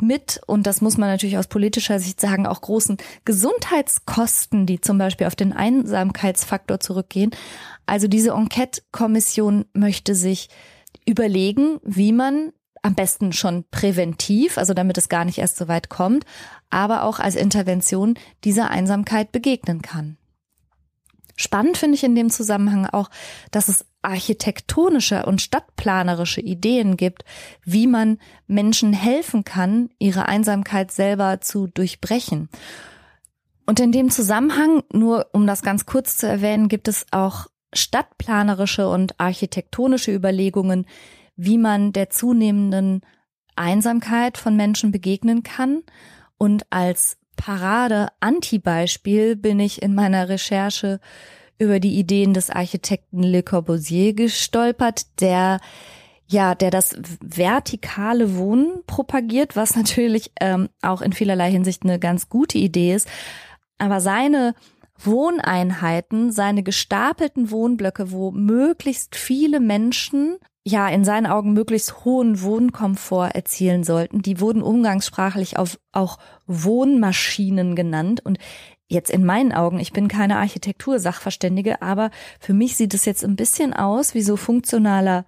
[0.00, 4.98] mit, und das muss man natürlich aus politischer Sicht sagen, auch großen Gesundheitskosten, die zum
[4.98, 7.30] Beispiel auf den Einsamkeitsfaktor zurückgehen.
[7.86, 10.48] Also diese Enquete-Kommission möchte sich
[11.06, 15.88] überlegen, wie man am besten schon präventiv, also damit es gar nicht erst so weit
[15.88, 16.24] kommt,
[16.70, 18.14] aber auch als Intervention
[18.44, 20.16] dieser Einsamkeit begegnen kann.
[21.36, 23.10] Spannend finde ich in dem Zusammenhang auch,
[23.52, 27.24] dass es architektonische und stadtplanerische Ideen gibt,
[27.64, 32.48] wie man Menschen helfen kann, ihre Einsamkeit selber zu durchbrechen.
[33.66, 38.88] Und in dem Zusammenhang, nur um das ganz kurz zu erwähnen, gibt es auch stadtplanerische
[38.88, 40.86] und architektonische Überlegungen,
[41.38, 43.00] wie man der zunehmenden
[43.56, 45.82] Einsamkeit von Menschen begegnen kann.
[46.36, 51.00] Und als Parade-Anti-Beispiel bin ich in meiner Recherche
[51.58, 55.60] über die Ideen des Architekten Le Corbusier gestolpert, der
[56.30, 62.28] ja, der das vertikale Wohnen propagiert, was natürlich ähm, auch in vielerlei Hinsicht eine ganz
[62.28, 63.08] gute Idee ist.
[63.78, 64.54] Aber seine
[64.98, 70.36] Wohneinheiten, seine gestapelten Wohnblöcke, wo möglichst viele Menschen
[70.68, 74.22] ja in seinen Augen möglichst hohen Wohnkomfort erzielen sollten.
[74.22, 78.24] Die wurden umgangssprachlich auf, auch Wohnmaschinen genannt.
[78.24, 78.38] Und
[78.86, 83.36] jetzt in meinen Augen, ich bin keine Architektursachverständige, aber für mich sieht es jetzt ein
[83.36, 85.24] bisschen aus wie so funktionaler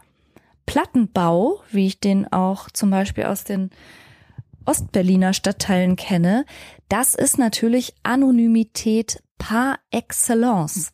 [0.66, 3.70] Plattenbau, wie ich den auch zum Beispiel aus den
[4.66, 6.44] Ostberliner Stadtteilen kenne.
[6.88, 10.92] Das ist natürlich Anonymität par excellence.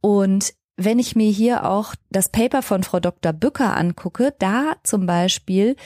[0.00, 3.32] Und wenn ich mir hier auch das Paper von Frau Dr.
[3.32, 5.76] Bücker angucke, da zum Beispiel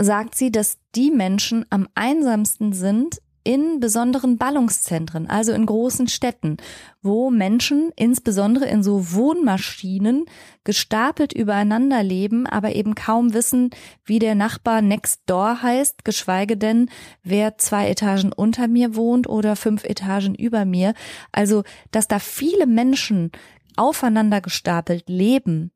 [0.00, 6.58] sagt sie, dass die Menschen am einsamsten sind in besonderen Ballungszentren, also in großen Städten,
[7.02, 10.26] wo Menschen insbesondere in so Wohnmaschinen
[10.62, 13.70] gestapelt übereinander leben, aber eben kaum wissen,
[14.04, 16.88] wie der Nachbar next door heißt, geschweige denn,
[17.24, 20.94] wer zwei Etagen unter mir wohnt oder fünf Etagen über mir.
[21.32, 23.32] Also, dass da viele Menschen
[23.76, 25.72] aufeinander gestapelt leben,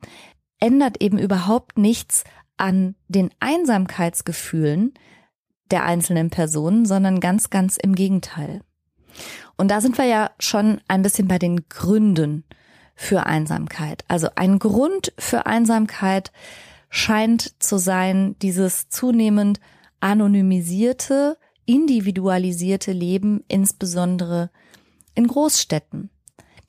[0.58, 2.24] ändert eben überhaupt nichts
[2.56, 4.94] an den Einsamkeitsgefühlen
[5.70, 8.62] der einzelnen Personen, sondern ganz, ganz im Gegenteil.
[9.56, 12.44] Und da sind wir ja schon ein bisschen bei den Gründen
[12.94, 14.04] für Einsamkeit.
[14.08, 16.32] Also ein Grund für Einsamkeit
[16.88, 19.60] scheint zu sein, dieses zunehmend
[20.00, 24.50] anonymisierte, individualisierte Leben, insbesondere
[25.14, 26.10] in Großstädten.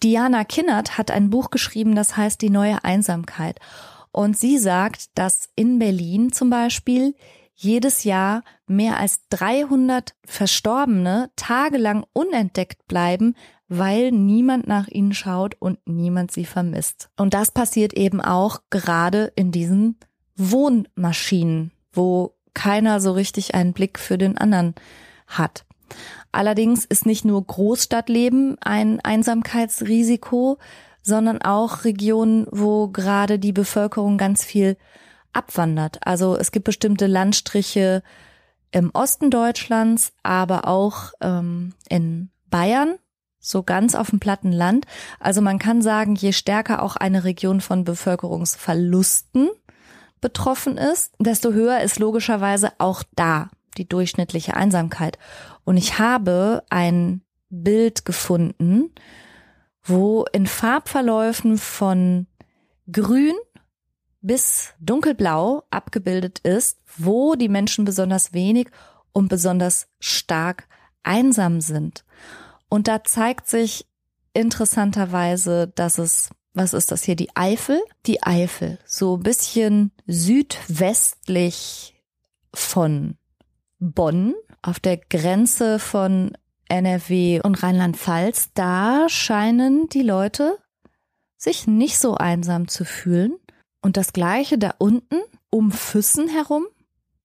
[0.03, 3.59] Diana Kinnert hat ein Buch geschrieben, das heißt Die neue Einsamkeit.
[4.11, 7.15] Und sie sagt, dass in Berlin zum Beispiel
[7.53, 13.35] jedes Jahr mehr als 300 Verstorbene tagelang unentdeckt bleiben,
[13.67, 17.09] weil niemand nach ihnen schaut und niemand sie vermisst.
[17.17, 19.97] Und das passiert eben auch gerade in diesen
[20.35, 24.75] Wohnmaschinen, wo keiner so richtig einen Blick für den anderen
[25.25, 25.65] hat.
[26.37, 30.59] Allerdings ist nicht nur Großstadtleben ein Einsamkeitsrisiko,
[31.01, 34.77] sondern auch Regionen, wo gerade die Bevölkerung ganz viel
[35.33, 35.97] abwandert.
[36.05, 38.03] Also es gibt bestimmte Landstriche
[38.69, 42.99] im Osten Deutschlands, aber auch ähm, in Bayern,
[43.39, 44.85] so ganz auf dem platten Land.
[45.19, 49.49] Also man kann sagen, je stärker auch eine Region von Bevölkerungsverlusten
[50.21, 55.17] betroffen ist, desto höher ist logischerweise auch da die durchschnittliche Einsamkeit.
[55.63, 58.91] Und ich habe ein Bild gefunden,
[59.83, 62.27] wo in Farbverläufen von
[62.91, 63.35] grün
[64.21, 68.69] bis dunkelblau abgebildet ist, wo die Menschen besonders wenig
[69.13, 70.67] und besonders stark
[71.03, 72.03] einsam sind.
[72.69, 73.87] Und da zeigt sich
[74.33, 77.81] interessanterweise, dass es, was ist das hier, die Eifel?
[78.05, 81.95] Die Eifel, so ein bisschen südwestlich
[82.53, 83.16] von
[83.79, 86.31] Bonn, auf der Grenze von
[86.69, 90.57] NRW und Rheinland-Pfalz, da scheinen die Leute
[91.37, 93.37] sich nicht so einsam zu fühlen.
[93.81, 95.17] Und das gleiche da unten
[95.49, 96.65] um Füssen herum,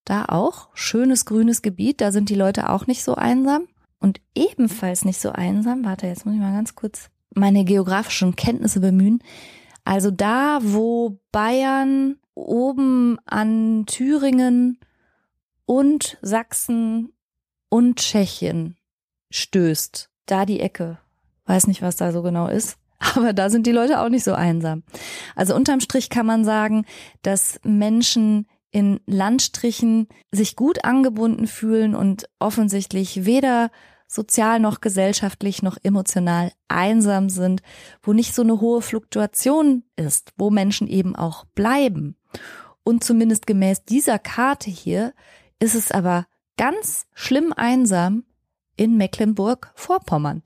[0.05, 3.67] da auch schönes grünes Gebiet, da sind die Leute auch nicht so einsam.
[3.99, 8.81] Und ebenfalls nicht so einsam, warte, jetzt muss ich mal ganz kurz meine geografischen Kenntnisse
[8.81, 9.23] bemühen.
[9.85, 14.79] Also da, wo Bayern oben an Thüringen
[15.67, 17.13] und Sachsen
[17.69, 18.77] und Tschechien
[19.31, 20.11] stößt.
[20.27, 20.99] Da die Ecke.
[21.47, 22.79] Weiß nicht, was da so genau ist.
[23.17, 24.83] Aber da sind die Leute auch nicht so einsam.
[25.35, 26.85] Also unterm Strich kann man sagen,
[27.23, 33.71] dass Menschen in Landstrichen sich gut angebunden fühlen und offensichtlich weder
[34.07, 37.63] sozial noch gesellschaftlich noch emotional einsam sind,
[38.03, 42.17] wo nicht so eine hohe Fluktuation ist, wo Menschen eben auch bleiben.
[42.85, 45.13] Und zumindest gemäß dieser Karte hier
[45.63, 48.25] ist es aber ganz schlimm einsam
[48.77, 50.43] in Mecklenburg-Vorpommern.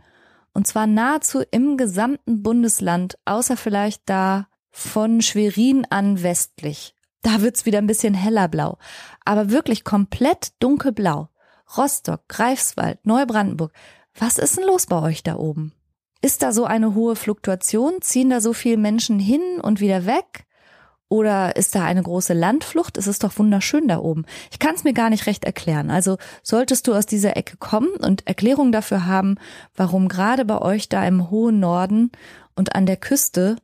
[0.53, 6.95] Und zwar nahezu im gesamten Bundesland, außer vielleicht da von Schwerin an westlich.
[7.23, 8.77] Da wird's wieder ein bisschen heller blau.
[9.25, 11.31] Aber wirklich komplett dunkelblau.
[11.79, 13.73] Rostock, Greifswald, Neubrandenburg.
[14.15, 15.73] Was ist denn los bei euch da oben?
[16.21, 18.03] Ist da so eine hohe Fluktuation?
[18.03, 20.46] Ziehen da so viele Menschen hin und wieder weg?
[21.09, 22.99] Oder ist da eine große Landflucht?
[22.99, 24.25] Es ist doch wunderschön da oben.
[24.51, 25.91] Ich kann es mir gar nicht recht erklären.
[25.91, 29.37] Also solltest du aus dieser Ecke kommen und Erklärung dafür haben,
[29.77, 32.11] warum gerade bei euch da im hohen Norden
[32.57, 33.57] und an der Küste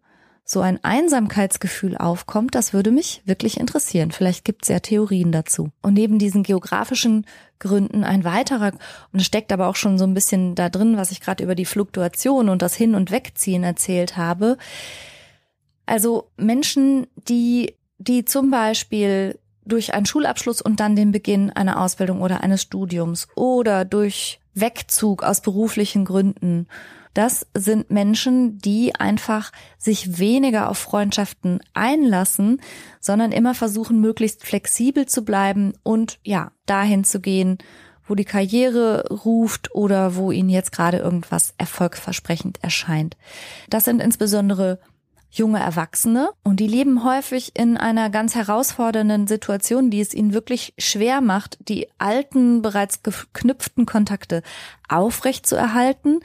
[0.44, 4.10] so ein Einsamkeitsgefühl aufkommt, das würde mich wirklich interessieren.
[4.10, 5.70] Vielleicht gibt es ja Theorien dazu.
[5.82, 7.26] Und neben diesen geografischen
[7.58, 8.72] Gründen ein weiterer,
[9.12, 11.54] und es steckt aber auch schon so ein bisschen da drin, was ich gerade über
[11.54, 14.58] die Fluktuation und das Hin- und Wegziehen erzählt habe,
[15.86, 22.20] also Menschen, die, die zum Beispiel durch einen Schulabschluss und dann den Beginn einer Ausbildung
[22.20, 26.66] oder eines Studiums oder durch Wegzug aus beruflichen Gründen.
[27.14, 32.60] Das sind Menschen, die einfach sich weniger auf Freundschaften einlassen,
[33.00, 37.58] sondern immer versuchen, möglichst flexibel zu bleiben und ja, dahin zu gehen,
[38.06, 43.16] wo die Karriere ruft oder wo ihnen jetzt gerade irgendwas erfolgsversprechend erscheint.
[43.68, 44.80] Das sind insbesondere
[45.32, 50.74] junge Erwachsene und die leben häufig in einer ganz herausfordernden Situation, die es ihnen wirklich
[50.76, 54.42] schwer macht, die alten, bereits geknüpften Kontakte
[54.88, 56.20] aufrecht zu erhalten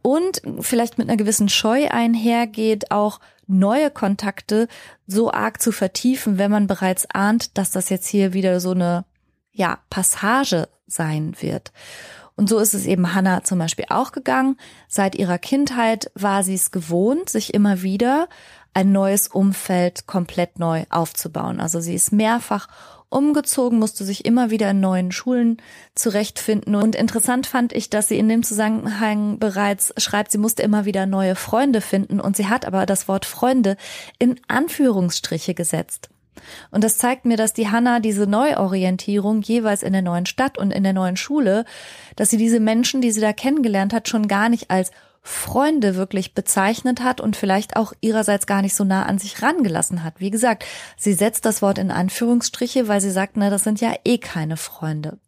[0.00, 4.66] und vielleicht mit einer gewissen Scheu einhergeht, auch neue Kontakte
[5.06, 9.04] so arg zu vertiefen, wenn man bereits ahnt, dass das jetzt hier wieder so eine,
[9.52, 11.72] ja, Passage sein wird.
[12.38, 14.56] Und so ist es eben Hannah zum Beispiel auch gegangen.
[14.86, 18.28] Seit ihrer Kindheit war sie es gewohnt, sich immer wieder
[18.74, 21.58] ein neues Umfeld komplett neu aufzubauen.
[21.58, 22.68] Also sie ist mehrfach
[23.08, 25.56] umgezogen, musste sich immer wieder in neuen Schulen
[25.96, 26.76] zurechtfinden.
[26.76, 31.06] Und interessant fand ich, dass sie in dem Zusammenhang bereits schreibt, sie musste immer wieder
[31.06, 33.76] neue Freunde finden und sie hat aber das Wort Freunde
[34.20, 36.08] in Anführungsstriche gesetzt.
[36.70, 40.70] Und das zeigt mir, dass die Hanna diese Neuorientierung jeweils in der neuen Stadt und
[40.70, 41.64] in der neuen Schule,
[42.16, 44.90] dass sie diese Menschen, die sie da kennengelernt hat, schon gar nicht als
[45.22, 50.02] Freunde wirklich bezeichnet hat und vielleicht auch ihrerseits gar nicht so nah an sich rangelassen
[50.02, 50.14] hat.
[50.18, 50.64] Wie gesagt,
[50.96, 54.56] sie setzt das Wort in Anführungsstriche, weil sie sagt, na, das sind ja eh keine
[54.56, 55.18] Freunde.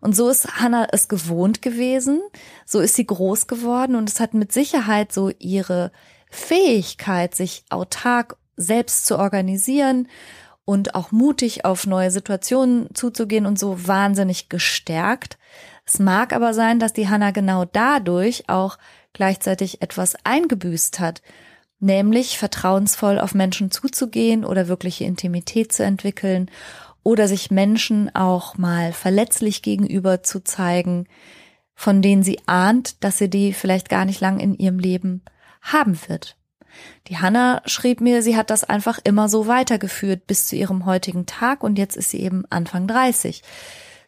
[0.00, 2.20] Und so ist Hannah es gewohnt gewesen,
[2.66, 5.92] so ist sie groß geworden und es hat mit Sicherheit so ihre
[6.30, 10.08] Fähigkeit, sich autark selbst zu organisieren
[10.64, 15.38] und auch mutig auf neue Situationen zuzugehen und so wahnsinnig gestärkt.
[15.86, 18.76] Es mag aber sein, dass die Hanna genau dadurch auch
[19.14, 21.22] gleichzeitig etwas eingebüßt hat,
[21.80, 26.50] nämlich vertrauensvoll auf Menschen zuzugehen oder wirkliche Intimität zu entwickeln
[27.02, 31.06] oder sich Menschen auch mal verletzlich gegenüber zu zeigen,
[31.74, 35.22] von denen sie ahnt, dass sie die vielleicht gar nicht lang in ihrem Leben
[35.62, 36.37] haben wird.
[37.08, 41.26] Die Hanna schrieb mir, sie hat das einfach immer so weitergeführt bis zu ihrem heutigen
[41.26, 43.42] Tag und jetzt ist sie eben Anfang 30.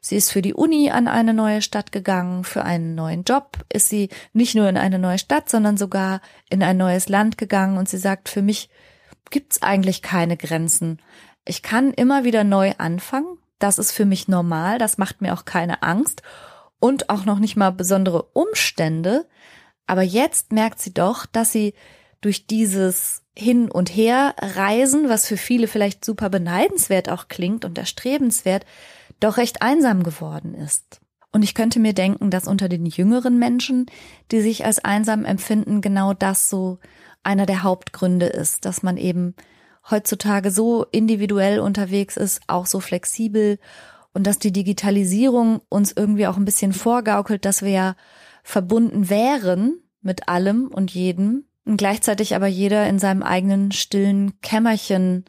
[0.03, 3.91] Sie ist für die Uni an eine neue Stadt gegangen, für einen neuen Job ist
[3.91, 7.89] sie nicht nur in eine neue Stadt, sondern sogar in ein neues Land gegangen und
[7.89, 8.71] sie sagt, für mich
[9.29, 11.01] gibt's eigentlich keine Grenzen.
[11.45, 15.45] Ich kann immer wieder neu anfangen, das ist für mich normal, das macht mir auch
[15.45, 16.23] keine Angst
[16.79, 19.27] und auch noch nicht mal besondere Umstände,
[19.87, 21.75] aber jetzt merkt sie doch, dass sie
[22.21, 27.79] durch dieses Hin und Her reisen, was für viele vielleicht super beneidenswert auch klingt und
[27.79, 28.67] erstrebenswert,
[29.21, 31.01] doch recht einsam geworden ist.
[31.33, 33.87] Und ich könnte mir denken, dass unter den jüngeren Menschen,
[34.33, 36.79] die sich als einsam empfinden, genau das so
[37.23, 39.35] einer der Hauptgründe ist, dass man eben
[39.89, 43.59] heutzutage so individuell unterwegs ist, auch so flexibel
[44.13, 47.97] und dass die Digitalisierung uns irgendwie auch ein bisschen vorgaukelt, dass wir ja
[48.43, 55.25] verbunden wären mit allem und jedem und gleichzeitig aber jeder in seinem eigenen stillen Kämmerchen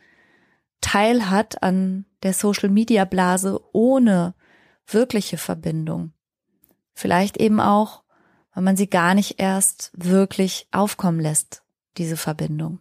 [0.81, 4.33] teil hat an der Social Media Blase ohne
[4.87, 6.13] wirkliche Verbindung.
[6.93, 8.03] Vielleicht eben auch,
[8.53, 11.63] weil man sie gar nicht erst wirklich aufkommen lässt,
[11.97, 12.79] diese Verbindung.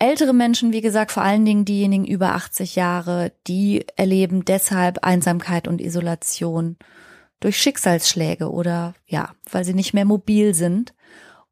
[0.00, 5.66] Ältere Menschen, wie gesagt, vor allen Dingen diejenigen über 80 Jahre, die erleben deshalb Einsamkeit
[5.66, 6.76] und Isolation
[7.40, 10.94] durch Schicksalsschläge oder ja, weil sie nicht mehr mobil sind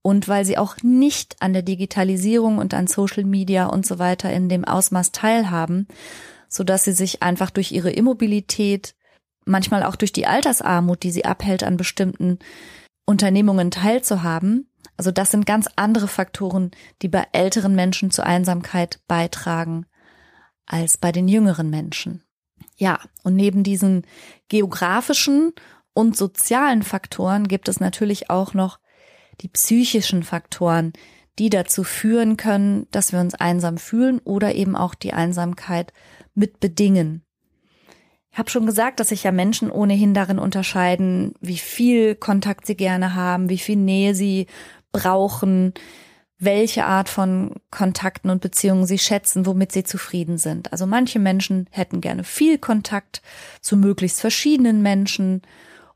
[0.03, 4.33] und weil sie auch nicht an der Digitalisierung und an Social Media und so weiter
[4.33, 5.89] in dem Ausmaß teilhaben,
[6.49, 8.95] so dass sie sich einfach durch ihre Immobilität,
[9.45, 12.39] manchmal auch durch die Altersarmut, die sie abhält, an bestimmten
[13.05, 14.69] Unternehmungen teilzuhaben.
[14.97, 16.71] Also das sind ganz andere Faktoren,
[17.03, 19.87] die bei älteren Menschen zur Einsamkeit beitragen
[20.67, 22.23] als bei den jüngeren Menschen.
[22.77, 24.07] Ja, und neben diesen
[24.49, 25.53] geografischen
[25.95, 28.79] und sozialen Faktoren gibt es natürlich auch noch
[29.41, 30.93] die psychischen Faktoren,
[31.39, 35.93] die dazu führen können, dass wir uns einsam fühlen oder eben auch die Einsamkeit
[36.35, 37.23] mit bedingen.
[38.31, 42.77] Ich habe schon gesagt, dass sich ja Menschen ohnehin darin unterscheiden, wie viel Kontakt sie
[42.77, 44.47] gerne haben, wie viel Nähe sie
[44.93, 45.73] brauchen,
[46.39, 50.71] welche Art von Kontakten und Beziehungen sie schätzen, womit sie zufrieden sind.
[50.71, 53.23] Also manche Menschen hätten gerne viel Kontakt
[53.63, 55.41] zu möglichst verschiedenen Menschen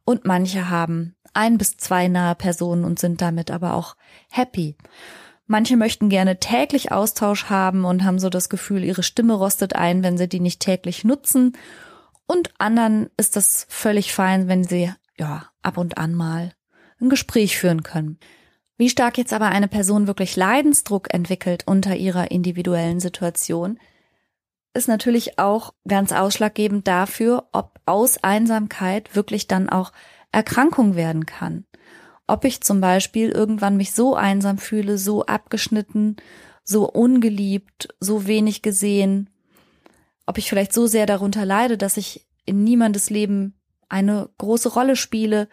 [0.04, 3.96] und manche haben ein bis zwei nahe Personen und sind damit aber auch
[4.30, 4.76] happy.
[5.46, 10.02] Manche möchten gerne täglich Austausch haben und haben so das Gefühl, ihre Stimme rostet ein,
[10.02, 11.56] wenn sie die nicht täglich nutzen.
[12.26, 16.52] Und anderen ist das völlig fein, wenn sie, ja, ab und an mal
[17.00, 18.18] ein Gespräch führen können.
[18.76, 23.78] Wie stark jetzt aber eine Person wirklich Leidensdruck entwickelt unter ihrer individuellen Situation,
[24.72, 29.92] ist natürlich auch ganz ausschlaggebend dafür, ob aus Einsamkeit wirklich dann auch
[30.32, 31.64] Erkrankung werden kann.
[32.26, 36.16] Ob ich zum Beispiel irgendwann mich so einsam fühle, so abgeschnitten,
[36.62, 39.28] so ungeliebt, so wenig gesehen,
[40.26, 44.94] ob ich vielleicht so sehr darunter leide, dass ich in niemandes Leben eine große Rolle
[44.94, 45.48] spiele,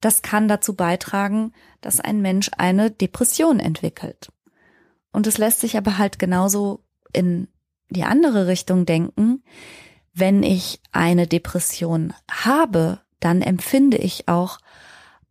[0.00, 4.32] das kann dazu beitragen, dass ein Mensch eine Depression entwickelt.
[5.12, 7.48] Und es lässt sich aber halt genauso in
[7.90, 9.42] die andere Richtung denken.
[10.12, 14.58] Wenn ich eine Depression habe, dann empfinde ich auch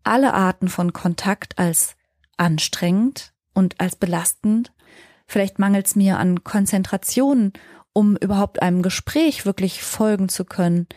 [0.04, 1.96] alle Arten von Kontakt als
[2.38, 4.72] anstrengend und als belastend.
[5.28, 7.54] Vielleicht mangelt es mir an Konzentration,
[7.94, 10.88] um überhaupt einem Gespräch wirklich folgen zu können.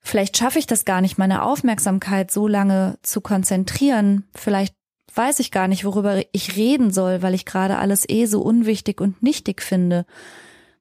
[0.00, 4.28] Vielleicht schaffe ich das gar nicht, meine Aufmerksamkeit so lange zu konzentrieren.
[4.34, 4.74] Vielleicht
[5.14, 9.00] weiß ich gar nicht, worüber ich reden soll, weil ich gerade alles eh so unwichtig
[9.00, 10.06] und nichtig finde.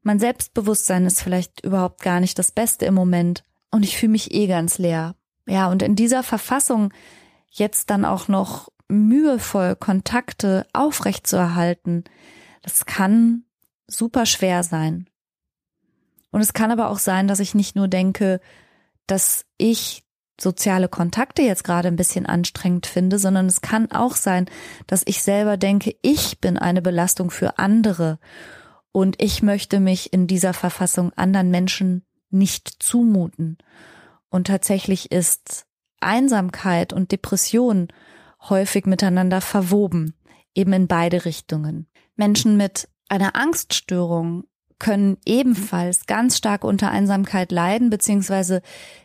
[0.01, 4.33] Mein Selbstbewusstsein ist vielleicht überhaupt gar nicht das Beste im Moment und ich fühle mich
[4.33, 5.15] eh ganz leer.
[5.47, 6.93] Ja, und in dieser Verfassung
[7.49, 12.03] jetzt dann auch noch mühevoll Kontakte aufrechtzuerhalten,
[12.61, 13.43] das kann
[13.87, 15.07] super schwer sein.
[16.31, 18.39] Und es kann aber auch sein, dass ich nicht nur denke,
[19.07, 20.03] dass ich
[20.39, 24.45] soziale Kontakte jetzt gerade ein bisschen anstrengend finde, sondern es kann auch sein,
[24.87, 28.19] dass ich selber denke, ich bin eine Belastung für andere
[28.91, 33.57] und ich möchte mich in dieser Verfassung anderen Menschen nicht zumuten.
[34.29, 35.65] Und tatsächlich ist
[35.99, 37.87] Einsamkeit und Depression
[38.41, 40.13] häufig miteinander verwoben,
[40.53, 41.87] eben in beide Richtungen.
[42.15, 44.45] Menschen mit einer Angststörung
[44.79, 48.61] können ebenfalls ganz stark unter Einsamkeit leiden, beziehungsweise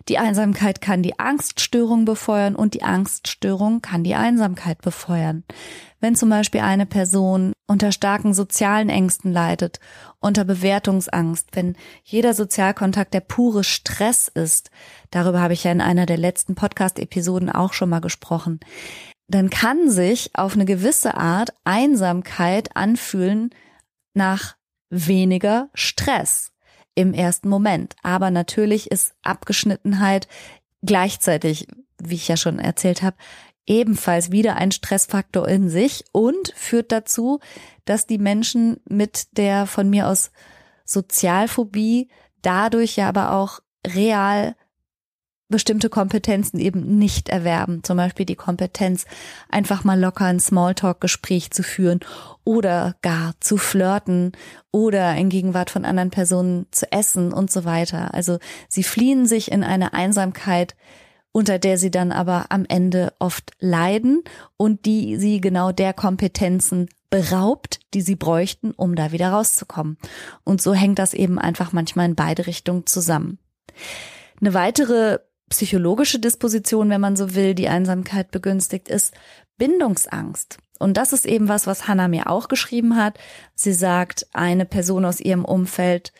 [0.08, 5.44] die Einsamkeit kann die Angststörung befeuern und die Angststörung kann die Einsamkeit befeuern.
[6.00, 9.80] Wenn zum Beispiel eine Person unter starken sozialen Ängsten leidet,
[10.20, 14.70] unter Bewertungsangst, wenn jeder Sozialkontakt der pure Stress ist,
[15.10, 18.60] darüber habe ich ja in einer der letzten Podcast-Episoden auch schon mal gesprochen,
[19.28, 23.50] dann kann sich auf eine gewisse Art Einsamkeit anfühlen
[24.12, 24.56] nach
[24.94, 26.52] weniger Stress
[26.94, 27.96] im ersten Moment.
[28.02, 30.28] Aber natürlich ist Abgeschnittenheit
[30.82, 31.66] gleichzeitig,
[32.02, 33.16] wie ich ja schon erzählt habe,
[33.66, 37.40] ebenfalls wieder ein Stressfaktor in sich und führt dazu,
[37.84, 40.30] dass die Menschen mit der von mir aus
[40.84, 42.08] Sozialphobie
[42.42, 44.54] dadurch ja aber auch real
[45.48, 47.82] bestimmte Kompetenzen eben nicht erwerben.
[47.84, 49.04] Zum Beispiel die Kompetenz,
[49.50, 52.00] einfach mal locker ein Smalltalk-Gespräch zu führen
[52.44, 54.32] oder gar zu flirten
[54.70, 58.14] oder in Gegenwart von anderen Personen zu essen und so weiter.
[58.14, 58.38] Also
[58.68, 60.74] sie fliehen sich in eine Einsamkeit,
[61.30, 64.22] unter der sie dann aber am Ende oft leiden
[64.56, 69.98] und die sie genau der Kompetenzen beraubt, die sie bräuchten, um da wieder rauszukommen.
[70.42, 73.38] Und so hängt das eben einfach manchmal in beide Richtungen zusammen.
[74.40, 75.18] Eine weitere
[75.48, 79.14] psychologische Disposition, wenn man so will, die Einsamkeit begünstigt, ist
[79.58, 80.58] Bindungsangst.
[80.78, 83.18] Und das ist eben was, was Hannah mir auch geschrieben hat.
[83.54, 86.12] Sie sagt, eine Person aus ihrem Umfeld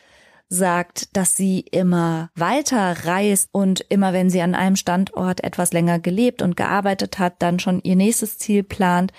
[0.47, 5.99] sagt, dass sie immer weiter reist und immer wenn sie an einem Standort etwas länger
[5.99, 9.11] gelebt und gearbeitet hat, dann schon ihr nächstes Ziel plant.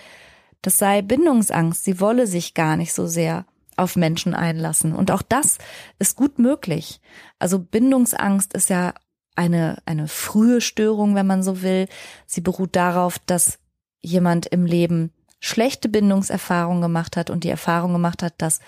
[0.62, 1.84] Das sei Bindungsangst.
[1.84, 3.44] Sie wolle sich gar nicht so sehr
[3.76, 4.94] auf Menschen einlassen.
[4.94, 5.59] Und auch das
[5.98, 7.00] ist gut möglich.
[7.38, 8.94] Also Bindungsangst ist ja
[9.37, 11.89] eine, eine frühe Störung, wenn man so will.
[12.26, 13.59] Sie beruht darauf, dass
[14.01, 18.61] jemand im Leben schlechte Bindungserfahrungen gemacht hat und die Erfahrung gemacht hat, dass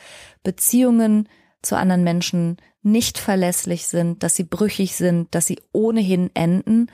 [0.42, 1.28] Beziehungen
[1.62, 6.90] zu anderen Menschen nicht verlässlich sind, dass sie brüchig sind, dass sie ohnehin enden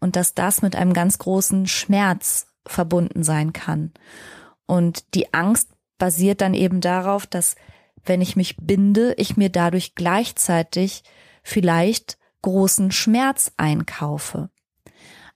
[0.00, 3.92] und dass das mit einem ganz großen Schmerz verbunden sein kann.
[4.66, 7.56] Und die Angst basiert dann eben darauf, dass
[8.04, 11.02] wenn ich mich binde, ich mir dadurch gleichzeitig
[11.42, 14.50] vielleicht großen Schmerz einkaufe.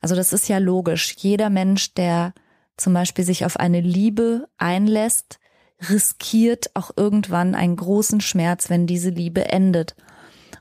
[0.01, 1.17] Also das ist ja logisch.
[1.19, 2.35] Jeder Mensch, der
[2.77, 5.41] zum Beispiel sich auf eine Liebe einlässt,
[5.89, 9.97] riskiert auch irgendwann einen großen Schmerz, wenn diese Liebe endet.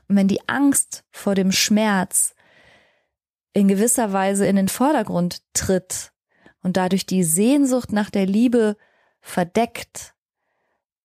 [0.08, 2.34] Und wenn die Angst vor dem Schmerz
[3.52, 6.10] in gewisser Weise in den Vordergrund tritt
[6.64, 8.76] und dadurch die Sehnsucht nach der Liebe
[9.20, 10.14] verdeckt,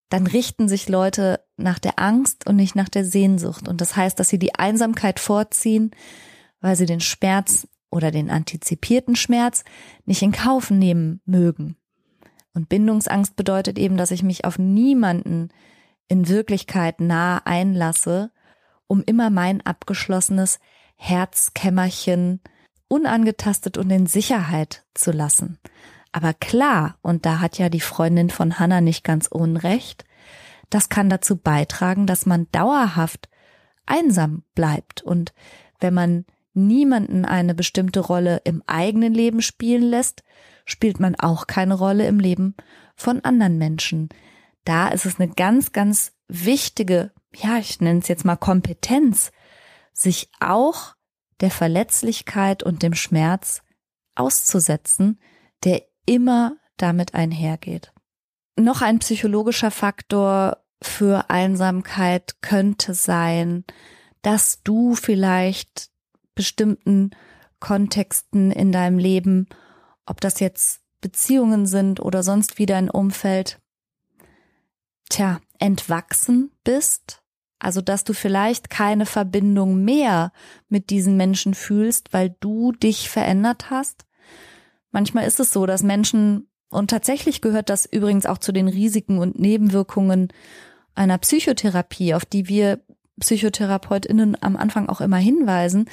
[0.10, 3.68] dann richten sich Leute nach der Angst und nicht nach der Sehnsucht.
[3.68, 5.91] Und das heißt, dass sie die Einsamkeit vorziehen,
[6.62, 9.64] weil sie den Schmerz oder den antizipierten Schmerz
[10.06, 11.78] nicht in Kauf nehmen mögen.
[12.53, 15.49] Und Bindungsangst bedeutet eben, dass ich mich auf niemanden
[16.08, 18.32] in Wirklichkeit nahe einlasse,
[18.88, 20.60] um immer mein abgeschlossenes
[20.95, 22.41] Herzkämmerchen
[22.88, 25.60] unangetastet und in Sicherheit zu lassen.
[26.16, 30.05] Aber klar, und da hat ja die Freundin von Hannah nicht ganz unrecht,
[30.70, 33.28] das kann dazu beitragen, dass man dauerhaft
[33.86, 35.01] einsam bleibt.
[35.01, 35.34] Und
[35.82, 40.24] wenn man niemanden eine bestimmte Rolle im eigenen Leben spielen lässt,
[40.63, 42.55] spielt man auch keine Rolle im Leben
[42.95, 44.07] von anderen Menschen.
[44.63, 49.34] Da ist es eine ganz, ganz wichtige, ja, ich nenne es jetzt mal Kompetenz,
[49.91, 50.95] sich auch
[51.41, 53.63] der Verletzlichkeit und dem Schmerz
[54.16, 55.20] auszusetzen,
[55.66, 57.91] der immer damit einhergeht.
[58.58, 63.66] Noch ein psychologischer Faktor für Einsamkeit könnte sein,
[64.22, 65.89] dass du vielleicht
[66.36, 67.12] bestimmten
[67.60, 69.47] Kontexten in deinem Leben,
[70.06, 73.60] ob das jetzt Beziehungen sind oder sonst wieder ein Umfeld,
[75.10, 77.22] tja, entwachsen bist.
[77.60, 80.32] Also, dass du vielleicht keine Verbindung mehr
[80.68, 84.06] mit diesen Menschen fühlst, weil du dich verändert hast.
[84.95, 89.17] Manchmal ist es so, dass Menschen, und tatsächlich gehört das übrigens auch zu den Risiken
[89.17, 90.29] und Nebenwirkungen
[90.93, 92.79] einer Psychotherapie, auf die wir
[93.19, 95.89] PsychotherapeutInnen am Anfang auch immer hinweisen,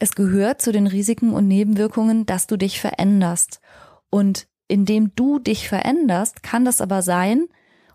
[0.00, 3.60] es gehört zu den Risiken und Nebenwirkungen, dass du dich veränderst.
[4.10, 7.46] Und indem du dich veränderst, kann das aber sein,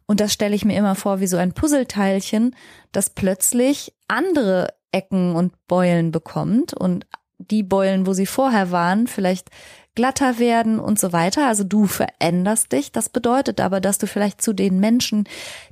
[0.05, 2.55] und das stelle ich mir immer vor wie so ein Puzzleteilchen,
[2.93, 7.05] das plötzlich andere Ecken und Beulen bekommt und
[7.37, 9.49] die Beulen, wo sie vorher waren, vielleicht
[9.95, 11.47] glatter werden und so weiter.
[11.47, 12.91] Also du veränderst dich.
[12.91, 15.27] Das bedeutet aber, dass du vielleicht zu den Menschen,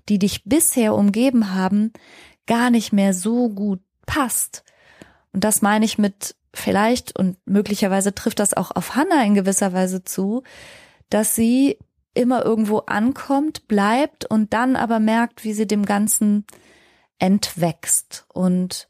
[0.09, 1.91] die dich bisher umgeben haben,
[2.47, 4.63] gar nicht mehr so gut passt.
[5.32, 9.74] Und das meine ich mit vielleicht und möglicherweise trifft das auch auf Hannah in gewisser
[9.74, 10.43] Weise zu,
[11.09, 11.78] dass sie
[12.13, 16.45] immer irgendwo ankommt, bleibt und dann aber merkt, wie sie dem Ganzen
[17.17, 18.88] entwächst und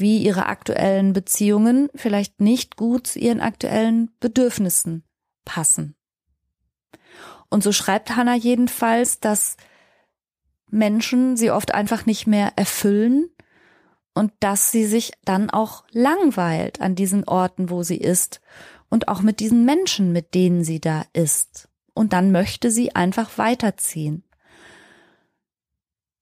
[0.00, 5.04] wie ihre aktuellen Beziehungen vielleicht nicht gut zu ihren aktuellen Bedürfnissen
[5.44, 5.94] passen.
[7.48, 9.56] Und so schreibt Hannah jedenfalls, dass
[10.70, 13.28] Menschen sie oft einfach nicht mehr erfüllen
[14.14, 18.40] und dass sie sich dann auch langweilt an diesen Orten, wo sie ist
[18.88, 21.68] und auch mit diesen Menschen, mit denen sie da ist.
[21.94, 24.24] Und dann möchte sie einfach weiterziehen.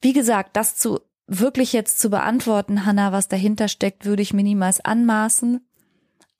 [0.00, 4.42] Wie gesagt, das zu wirklich jetzt zu beantworten, Hannah, was dahinter steckt, würde ich mir
[4.42, 5.60] niemals anmaßen.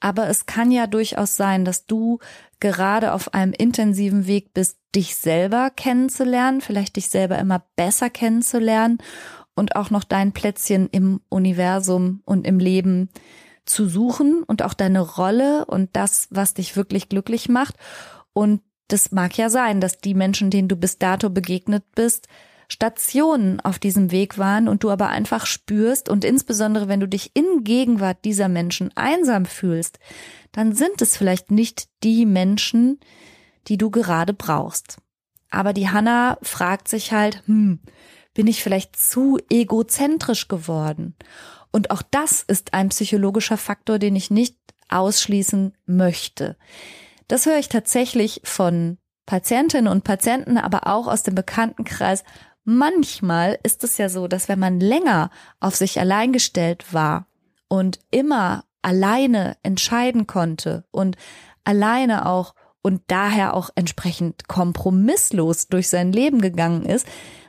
[0.01, 2.19] Aber es kann ja durchaus sein, dass du
[2.61, 8.99] gerade auf einem intensiven Weg bist, dich selber kennenzulernen, vielleicht dich selber immer besser kennenzulernen
[9.55, 13.11] und auch noch dein Plätzchen im Universum und im Leben
[13.67, 17.75] zu suchen und auch deine Rolle und das, was dich wirklich glücklich macht.
[18.33, 22.29] Und das mag ja sein, dass die Menschen, denen du bis dato begegnet bist,
[22.71, 27.31] Stationen auf diesem Weg waren und du aber einfach spürst und insbesondere wenn du dich
[27.35, 29.99] in Gegenwart dieser Menschen einsam fühlst,
[30.53, 33.01] dann sind es vielleicht nicht die Menschen,
[33.69, 34.99] die du gerade brauchst.
[35.51, 37.81] Aber die Hanna fragt sich halt, hm,
[38.35, 41.17] bin ich vielleicht zu egozentrisch geworden?
[41.71, 44.57] Und auch das ist ein psychologischer Faktor, den ich nicht
[44.89, 46.57] ausschließen möchte.
[47.29, 52.25] Das höre ich tatsächlich von Patientinnen und Patienten, aber auch aus dem Bekanntenkreis.
[52.71, 57.27] Manchmal ist es ja so, dass wenn man länger auf sich allein gestellt war
[57.67, 61.17] und immer alleine entscheiden konnte und
[61.65, 67.07] alleine auch und daher auch entsprechend kompromisslos durch sein Leben gegangen ist,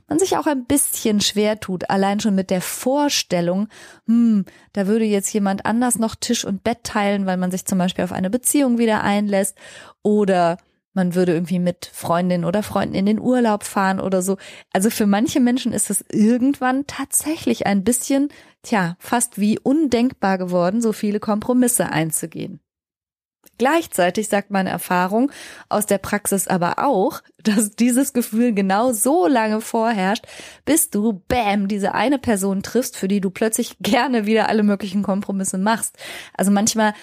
[0.07, 3.67] man sich auch ein bisschen schwer tut, allein schon mit der Vorstellung,
[4.05, 7.77] hm, da würde jetzt jemand anders noch Tisch und Bett teilen, weil man sich zum
[7.77, 9.57] Beispiel auf eine Beziehung wieder einlässt
[10.01, 10.57] oder
[10.93, 14.37] man würde irgendwie mit Freundin oder Freunden in den Urlaub fahren oder so.
[14.73, 18.29] Also für manche Menschen ist es irgendwann tatsächlich ein bisschen,
[18.63, 22.59] tja, fast wie undenkbar geworden, so viele Kompromisse einzugehen.
[23.59, 25.31] Gleichzeitig sagt meine Erfahrung
[25.67, 30.25] aus der Praxis aber auch, dass dieses Gefühl genau so lange vorherrscht,
[30.65, 35.03] bis du, bam, diese eine Person triffst, für die du plötzlich gerne wieder alle möglichen
[35.03, 35.97] Kompromisse machst.
[36.35, 36.93] Also manchmal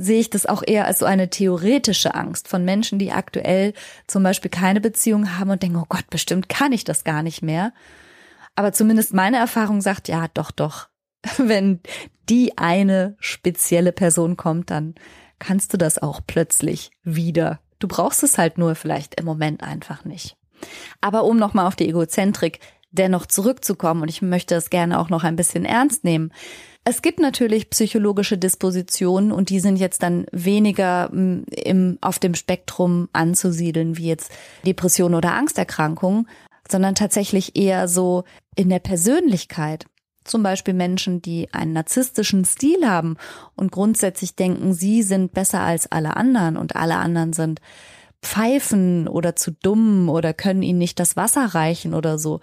[0.00, 3.74] sehe ich das auch eher als so eine theoretische Angst von Menschen, die aktuell
[4.06, 7.42] zum Beispiel keine Beziehung haben und denken, oh Gott, bestimmt kann ich das gar nicht
[7.42, 7.72] mehr.
[8.56, 10.88] Aber zumindest meine Erfahrung sagt, ja, doch, doch.
[11.36, 11.80] Wenn
[12.30, 14.94] die eine spezielle Person kommt, dann
[15.38, 17.60] kannst du das auch plötzlich wieder.
[17.78, 20.36] Du brauchst es halt nur vielleicht im Moment einfach nicht.
[21.00, 25.24] Aber um nochmal auf die Egozentrik dennoch zurückzukommen, und ich möchte es gerne auch noch
[25.24, 26.32] ein bisschen ernst nehmen.
[26.84, 32.34] Es gibt natürlich psychologische Dispositionen und die sind jetzt dann weniger mm, im, auf dem
[32.34, 34.32] Spektrum anzusiedeln wie jetzt
[34.64, 36.26] Depression oder Angsterkrankungen,
[36.68, 38.24] sondern tatsächlich eher so
[38.56, 39.86] in der Persönlichkeit.
[40.24, 43.16] Zum Beispiel Menschen, die einen narzisstischen Stil haben
[43.56, 47.60] und grundsätzlich denken, sie sind besser als alle anderen und alle anderen sind
[48.22, 52.40] Pfeifen oder zu dumm oder können ihnen nicht das Wasser reichen oder so.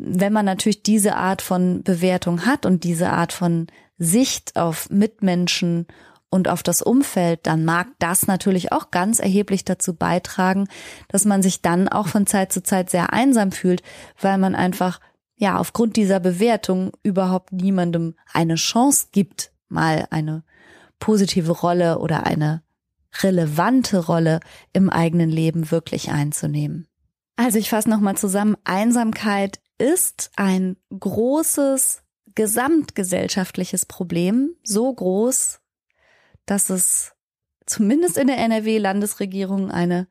[0.00, 3.66] Wenn man natürlich diese Art von Bewertung hat und diese Art von
[3.98, 5.86] Sicht auf Mitmenschen
[6.30, 10.68] und auf das Umfeld, dann mag das natürlich auch ganz erheblich dazu beitragen,
[11.08, 13.82] dass man sich dann auch von Zeit zu Zeit sehr einsam fühlt,
[14.20, 15.00] weil man einfach
[15.36, 20.44] ja aufgrund dieser Bewertung überhaupt niemandem eine Chance gibt, mal eine
[20.98, 22.62] positive Rolle oder eine
[23.22, 24.40] relevante Rolle
[24.72, 26.86] im eigenen Leben wirklich einzunehmen.
[27.36, 32.02] Also ich fasse nochmal zusammen, Einsamkeit ist ein großes
[32.34, 35.60] gesamtgesellschaftliches Problem, so groß,
[36.46, 37.12] dass es
[37.66, 40.08] zumindest in der NRW-Landesregierung eine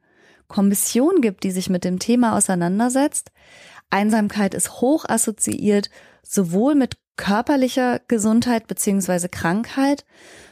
[0.47, 3.31] Kommission gibt, die sich mit dem Thema auseinandersetzt.
[3.89, 5.89] Einsamkeit ist hoch assoziiert
[6.23, 10.05] sowohl mit körperlicher Gesundheit beziehungsweise Krankheit,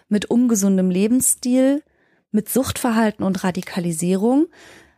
[0.10, 1.84] mit ungesundem Lebensstil,
[2.32, 4.48] mit Suchtverhalten und Radikalisierung.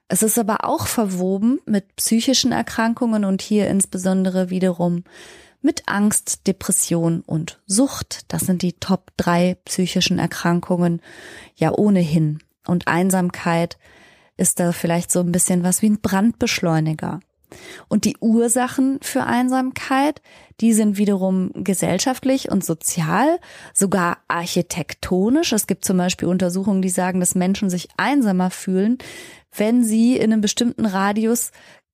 [0.08, 5.04] Es ist aber auch verwoben mit psychischen Erkrankungen und hier insbesondere wiederum
[5.62, 8.22] mit Angst, Depression und Sucht.
[8.30, 11.02] Das sind die Top drei psychischen Erkrankungen
[11.56, 12.40] ja ohnehin.
[12.66, 13.78] Und Einsamkeit
[14.38, 17.20] ist da vielleicht so ein bisschen was wie ein Brandbeschleuniger.
[17.88, 20.22] Und die Ursachen für Einsamkeit,
[20.60, 23.40] die sind wiederum gesellschaftlich und sozial,
[23.74, 25.54] sogar architektonisch.
[25.54, 28.98] Es gibt zum Beispiel Untersuchungen, die sagen, dass Menschen sich einsamer fühlen,
[29.56, 31.52] wenn sie in einem bestimmten Radius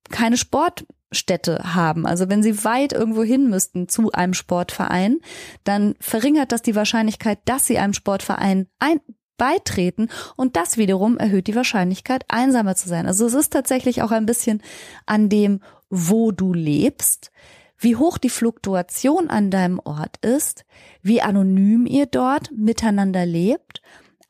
[0.10, 2.06] keine Sportstätte haben.
[2.06, 5.20] Also wenn sie weit irgendwo hin müssten zu einem Sportverein,
[5.64, 9.00] dann verringert das die Wahrscheinlichkeit, dass sie einem Sportverein ein
[9.38, 13.08] beitreten und das wiederum erhöht die Wahrscheinlichkeit, einsamer zu sein.
[13.08, 14.62] Also es ist tatsächlich auch ein bisschen
[15.06, 17.32] an dem, wo du lebst,
[17.78, 20.66] wie hoch die Fluktuation an deinem Ort ist,
[21.02, 23.73] wie anonym ihr dort miteinander lebt.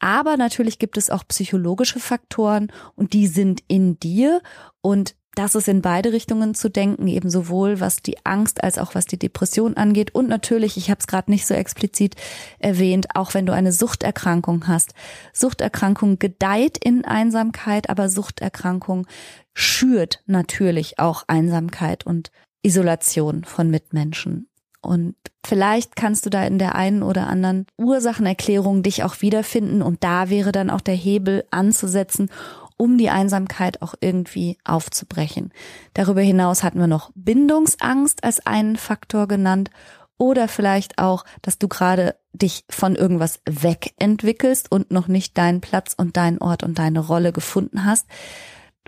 [0.04, 4.42] Aber natürlich gibt es auch psychologische Faktoren und die sind in dir
[4.82, 8.96] und das ist in beide Richtungen zu denken, eben sowohl was die Angst als auch
[8.96, 10.14] was die Depression angeht.
[10.14, 12.18] Und natürlich, ich habe es gerade nicht so explizit
[12.60, 14.94] erwähnt, auch wenn du eine Suchterkrankung hast.
[15.32, 19.08] Suchterkrankung gedeiht in Einsamkeit, aber Suchterkrankung
[19.54, 22.30] schürt natürlich auch Einsamkeit und
[22.62, 24.50] Isolation von Mitmenschen.
[24.84, 25.16] Und
[25.46, 30.30] vielleicht kannst du da in der einen oder anderen Ursachenerklärung dich auch wiederfinden und da
[30.30, 32.30] wäre dann auch der Hebel anzusetzen,
[32.76, 35.54] um die Einsamkeit auch irgendwie aufzubrechen.
[35.94, 39.70] Darüber hinaus hatten wir noch Bindungsangst als einen Faktor genannt
[40.18, 45.94] oder vielleicht auch, dass du gerade dich von irgendwas wegentwickelst und noch nicht deinen Platz
[45.98, 48.08] und deinen Ort und deine Rolle gefunden hast.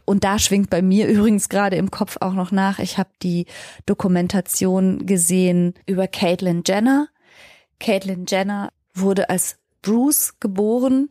[0.06, 2.80] Und da schwingt bei mir übrigens gerade im Kopf auch noch nach.
[2.80, 3.45] Ich habe die
[3.86, 7.10] Dokumentation gesehen über Caitlyn Jenner.
[7.80, 11.10] Caitlyn Jenner wurde als Bruce geboren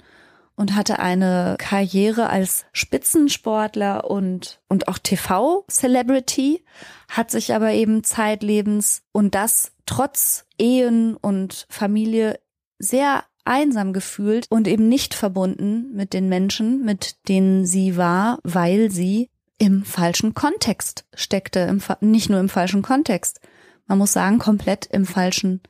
[0.56, 6.64] und hatte eine Karriere als Spitzensportler und, und auch TV-Celebrity,
[7.08, 12.38] hat sich aber eben zeitlebens und das trotz Ehen und Familie
[12.78, 18.90] sehr einsam gefühlt und eben nicht verbunden mit den Menschen, mit denen sie war, weil
[18.90, 23.40] sie im falschen Kontext steckte, im, nicht nur im falschen Kontext,
[23.86, 25.60] man muss sagen, komplett im falschen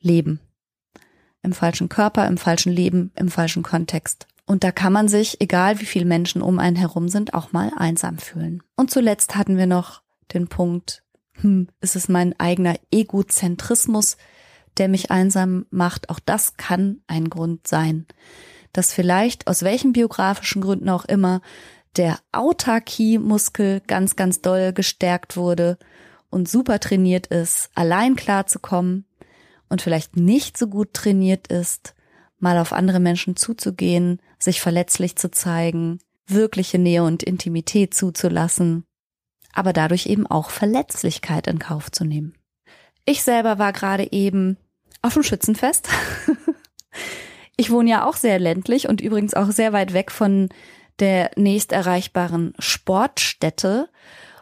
[0.00, 0.40] Leben,
[1.42, 4.26] im falschen Körper, im falschen Leben, im falschen Kontext.
[4.46, 7.72] Und da kann man sich, egal wie viele Menschen um einen herum sind, auch mal
[7.76, 8.62] einsam fühlen.
[8.76, 11.02] Und zuletzt hatten wir noch den Punkt,
[11.40, 14.16] hm, ist es mein eigener Egozentrismus,
[14.78, 16.10] der mich einsam macht?
[16.10, 18.06] Auch das kann ein Grund sein,
[18.72, 21.40] dass vielleicht aus welchen biografischen Gründen auch immer
[21.96, 25.78] der Autarkie-Muskel ganz, ganz doll gestärkt wurde
[26.30, 29.06] und super trainiert ist, allein klarzukommen
[29.68, 31.94] und vielleicht nicht so gut trainiert ist,
[32.38, 38.84] mal auf andere Menschen zuzugehen, sich verletzlich zu zeigen, wirkliche Nähe und Intimität zuzulassen,
[39.52, 42.34] aber dadurch eben auch Verletzlichkeit in Kauf zu nehmen.
[43.04, 44.56] Ich selber war gerade eben
[45.04, 45.88] auf dem Schützenfest.
[47.56, 50.48] ich wohne ja auch sehr ländlich und übrigens auch sehr weit weg von
[50.98, 53.88] der nächst erreichbaren Sportstätte.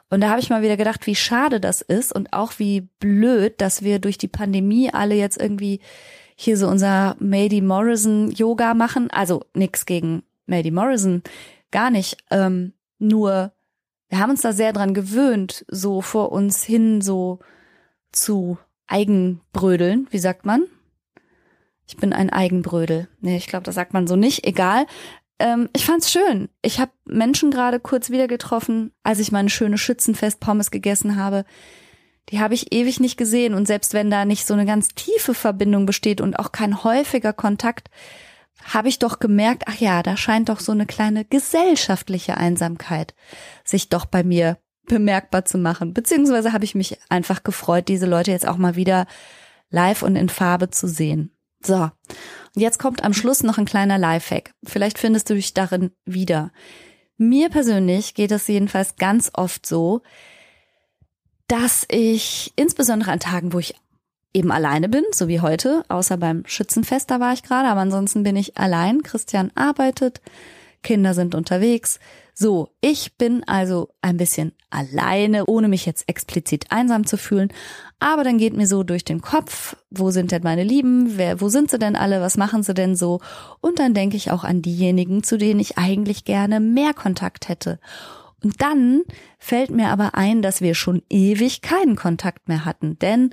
[0.09, 3.61] Und da habe ich mal wieder gedacht, wie schade das ist und auch wie blöd,
[3.61, 5.81] dass wir durch die Pandemie alle jetzt irgendwie
[6.37, 9.11] hier so unser Mady Morrison Yoga machen.
[9.11, 11.23] Also nix gegen Mady Morrison,
[11.71, 12.19] gar nicht.
[12.31, 13.53] Ähm, nur
[14.11, 17.41] wir haben uns da sehr dran gewöhnt, so vor uns hin so
[18.13, 20.65] zu Eigenbrödeln, wie sagt man?
[21.87, 23.09] Ich bin ein Eigenbrödel.
[23.21, 24.47] Nee, ich glaube, das sagt man so nicht.
[24.47, 24.87] Egal.
[25.39, 26.49] Ähm, ich fand's schön.
[26.63, 31.45] Ich habe Menschen gerade kurz wieder getroffen, als ich meine schöne Schützenfest-Pommes gegessen habe.
[32.29, 33.55] Die habe ich ewig nicht gesehen.
[33.55, 37.33] Und selbst wenn da nicht so eine ganz tiefe Verbindung besteht und auch kein häufiger
[37.33, 37.91] Kontakt,
[38.63, 43.15] habe ich doch gemerkt, ach ja, da scheint doch so eine kleine gesellschaftliche Einsamkeit
[43.65, 45.95] sich doch bei mir bemerkbar zu machen.
[45.95, 49.07] Beziehungsweise habe ich mich einfach gefreut, diese Leute jetzt auch mal wieder
[49.71, 51.31] live und in Farbe zu sehen.
[51.65, 51.77] So.
[51.77, 54.55] Und jetzt kommt am Schluss noch ein kleiner Lifehack.
[54.65, 56.53] Vielleicht findest du dich darin wieder.
[57.17, 60.03] Mir persönlich geht es jedenfalls ganz oft so,
[61.47, 63.75] dass ich insbesondere an Tagen, wo ich
[64.35, 68.23] eben alleine bin, so wie heute, außer beim Schützenfest, da war ich gerade, aber ansonsten
[68.23, 69.03] bin ich allein.
[69.03, 70.21] Christian arbeitet,
[70.83, 71.99] Kinder sind unterwegs.
[72.35, 77.53] So, ich bin also ein bisschen alleine, ohne mich jetzt explizit einsam zu fühlen.
[78.01, 81.19] Aber dann geht mir so durch den Kopf, wo sind denn meine Lieben?
[81.19, 82.21] Wer, wo sind sie denn alle?
[82.21, 83.21] Was machen sie denn so?
[83.61, 87.79] Und dann denke ich auch an diejenigen, zu denen ich eigentlich gerne mehr Kontakt hätte.
[88.43, 89.03] Und dann
[89.39, 93.31] fällt mir aber ein, dass wir schon ewig keinen Kontakt mehr hatten, denn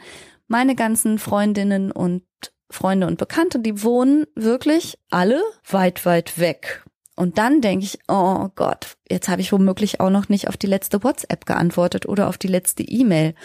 [0.48, 2.24] meine ganzen Freundinnen und
[2.72, 6.84] Freunde und Bekannte, die wohnen wirklich alle weit, weit weg.
[7.20, 10.68] Und dann denke ich, oh Gott, jetzt habe ich womöglich auch noch nicht auf die
[10.68, 13.36] letzte WhatsApp geantwortet oder auf die letzte E-Mail.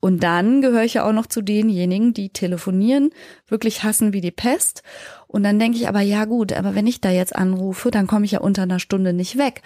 [0.00, 3.08] Und dann gehöre ich ja auch noch zu denjenigen, die telefonieren,
[3.48, 4.82] wirklich hassen wie die Pest.
[5.28, 8.26] Und dann denke ich aber, ja gut, aber wenn ich da jetzt anrufe, dann komme
[8.26, 9.62] ich ja unter einer Stunde nicht weg,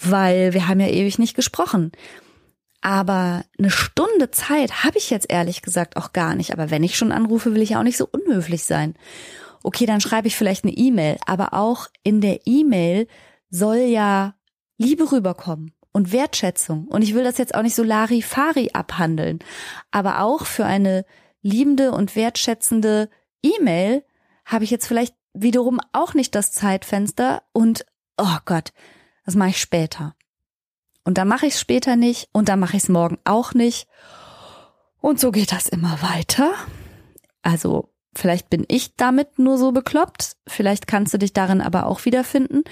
[0.00, 1.92] weil wir haben ja ewig nicht gesprochen.
[2.80, 6.54] Aber eine Stunde Zeit habe ich jetzt ehrlich gesagt auch gar nicht.
[6.54, 8.94] Aber wenn ich schon anrufe, will ich ja auch nicht so unhöflich sein
[9.64, 13.08] okay, dann schreibe ich vielleicht eine E-Mail, aber auch in der E-Mail
[13.50, 14.34] soll ja
[14.76, 16.86] Liebe rüberkommen und Wertschätzung.
[16.86, 19.38] Und ich will das jetzt auch nicht so Larifari abhandeln,
[19.90, 21.04] aber auch für eine
[21.40, 23.08] liebende und wertschätzende
[23.42, 24.04] E-Mail
[24.44, 27.86] habe ich jetzt vielleicht wiederum auch nicht das Zeitfenster und
[28.18, 28.72] oh Gott,
[29.24, 30.14] das mache ich später.
[31.04, 33.88] Und dann mache ich es später nicht und dann mache ich es morgen auch nicht.
[35.00, 36.54] Und so geht das immer weiter.
[37.42, 42.04] Also Vielleicht bin ich damit nur so bekloppt, vielleicht kannst du dich darin aber auch
[42.04, 42.62] wiederfinden.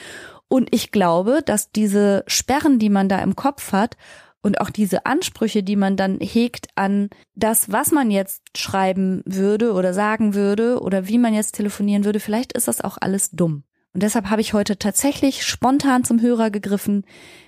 [0.49, 3.97] Und ich glaube, dass diese Sperren, die man da im Kopf hat
[4.43, 9.73] und auch diese Ansprüche, die man dann hegt an das, was man jetzt schreiben würde
[9.73, 13.65] oder sagen würde oder wie man jetzt telefonieren würde, vielleicht ist das auch alles dumm.
[13.95, 17.05] Und deshalb habe ich heute tatsächlich spontan zum Hörer gegriffen,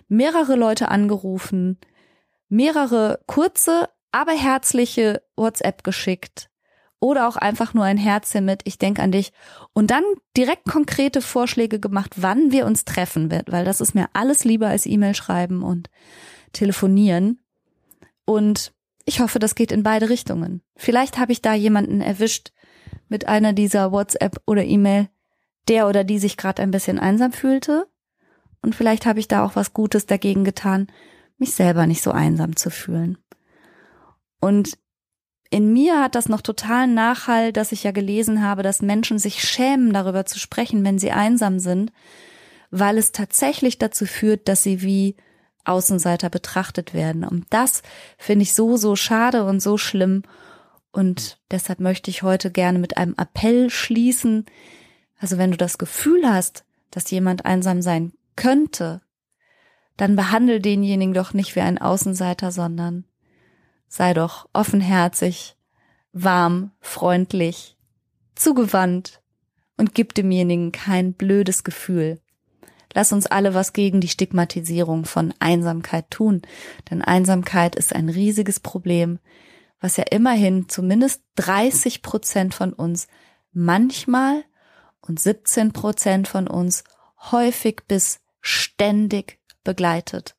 [0.08, 1.78] mehrere Leute angerufen,
[2.48, 6.50] mehrere kurze, aber herzliche WhatsApp geschickt
[7.04, 9.34] oder auch einfach nur ein Herzchen mit, ich denke an dich
[9.74, 10.04] und dann
[10.38, 14.68] direkt konkrete Vorschläge gemacht, wann wir uns treffen wird, weil das ist mir alles lieber
[14.68, 15.90] als E-Mail schreiben und
[16.54, 17.42] telefonieren.
[18.24, 18.72] Und
[19.04, 20.62] ich hoffe, das geht in beide Richtungen.
[20.76, 22.52] Vielleicht habe ich da jemanden erwischt
[23.10, 25.10] mit einer dieser WhatsApp oder E-Mail,
[25.68, 27.86] der oder die sich gerade ein bisschen einsam fühlte.
[28.62, 30.86] Und vielleicht habe ich da auch was Gutes dagegen getan,
[31.36, 33.18] mich selber nicht so einsam zu fühlen.
[34.40, 34.78] Und
[35.54, 39.40] in mir hat das noch total Nachhall, dass ich ja gelesen habe, dass Menschen sich
[39.44, 41.92] schämen, darüber zu sprechen, wenn sie einsam sind,
[42.72, 45.14] weil es tatsächlich dazu führt, dass sie wie
[45.64, 47.22] Außenseiter betrachtet werden.
[47.22, 47.84] Und das
[48.18, 50.24] finde ich so, so schade und so schlimm.
[50.90, 54.46] Und deshalb möchte ich heute gerne mit einem Appell schließen.
[55.20, 59.02] Also wenn du das Gefühl hast, dass jemand einsam sein könnte,
[59.96, 63.04] dann behandle denjenigen doch nicht wie ein Außenseiter, sondern
[63.94, 65.54] sei doch offenherzig,
[66.12, 67.76] warm, freundlich,
[68.34, 69.22] zugewandt
[69.76, 72.20] und gib demjenigen kein blödes Gefühl.
[72.92, 76.42] Lass uns alle was gegen die Stigmatisierung von Einsamkeit tun,
[76.90, 79.20] denn Einsamkeit ist ein riesiges Problem,
[79.78, 83.06] was ja immerhin zumindest 30 Prozent von uns
[83.52, 84.42] manchmal
[85.02, 86.82] und 17 Prozent von uns
[87.30, 90.34] häufig bis ständig begleitet.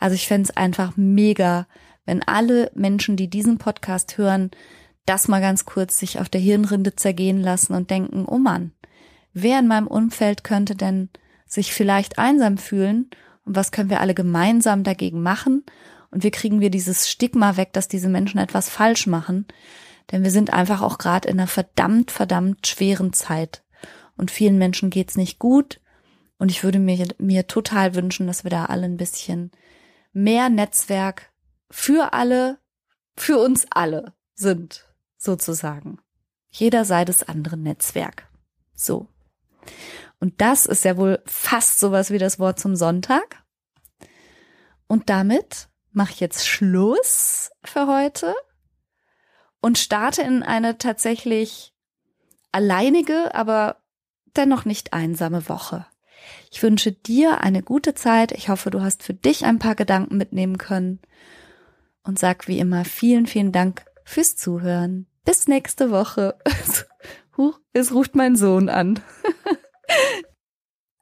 [0.00, 1.68] Also ich fände es einfach mega,
[2.10, 4.50] wenn alle Menschen, die diesen Podcast hören,
[5.06, 8.72] das mal ganz kurz sich auf der Hirnrinde zergehen lassen und denken, oh Mann,
[9.32, 11.08] wer in meinem Umfeld könnte denn
[11.46, 13.10] sich vielleicht einsam fühlen?
[13.44, 15.64] Und was können wir alle gemeinsam dagegen machen?
[16.10, 19.46] Und wie kriegen wir dieses Stigma weg, dass diese Menschen etwas falsch machen,
[20.10, 23.62] denn wir sind einfach auch gerade in einer verdammt, verdammt schweren Zeit.
[24.16, 25.80] Und vielen Menschen geht's nicht gut.
[26.38, 29.52] Und ich würde mir, mir total wünschen, dass wir da alle ein bisschen
[30.12, 31.29] mehr Netzwerk
[31.70, 32.58] für alle,
[33.16, 35.98] für uns alle sind, sozusagen.
[36.48, 38.28] Jeder sei das andere Netzwerk.
[38.74, 39.06] So.
[40.18, 43.42] Und das ist ja wohl fast sowas wie das Wort zum Sonntag.
[44.86, 48.34] Und damit mache ich jetzt Schluss für heute
[49.60, 51.72] und starte in eine tatsächlich
[52.52, 53.76] alleinige, aber
[54.36, 55.86] dennoch nicht einsame Woche.
[56.50, 58.32] Ich wünsche dir eine gute Zeit.
[58.32, 61.00] Ich hoffe, du hast für dich ein paar Gedanken mitnehmen können
[62.02, 65.06] und sag wie immer vielen, vielen Dank fürs Zuhören.
[65.24, 66.36] Bis nächste Woche.
[67.36, 69.00] Huch, es ruft mein Sohn an.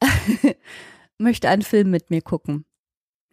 [1.19, 2.65] Möchte einen Film mit mir gucken.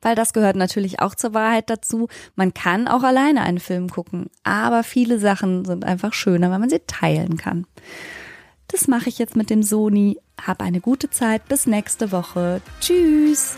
[0.02, 2.08] Weil das gehört natürlich auch zur Wahrheit dazu.
[2.36, 6.70] Man kann auch alleine einen Film gucken, aber viele Sachen sind einfach schöner, wenn man
[6.70, 7.66] sie teilen kann.
[8.68, 10.20] Das mache ich jetzt mit dem Sony.
[10.42, 11.48] Hab eine gute Zeit.
[11.48, 12.62] Bis nächste Woche.
[12.82, 13.58] Tschüss.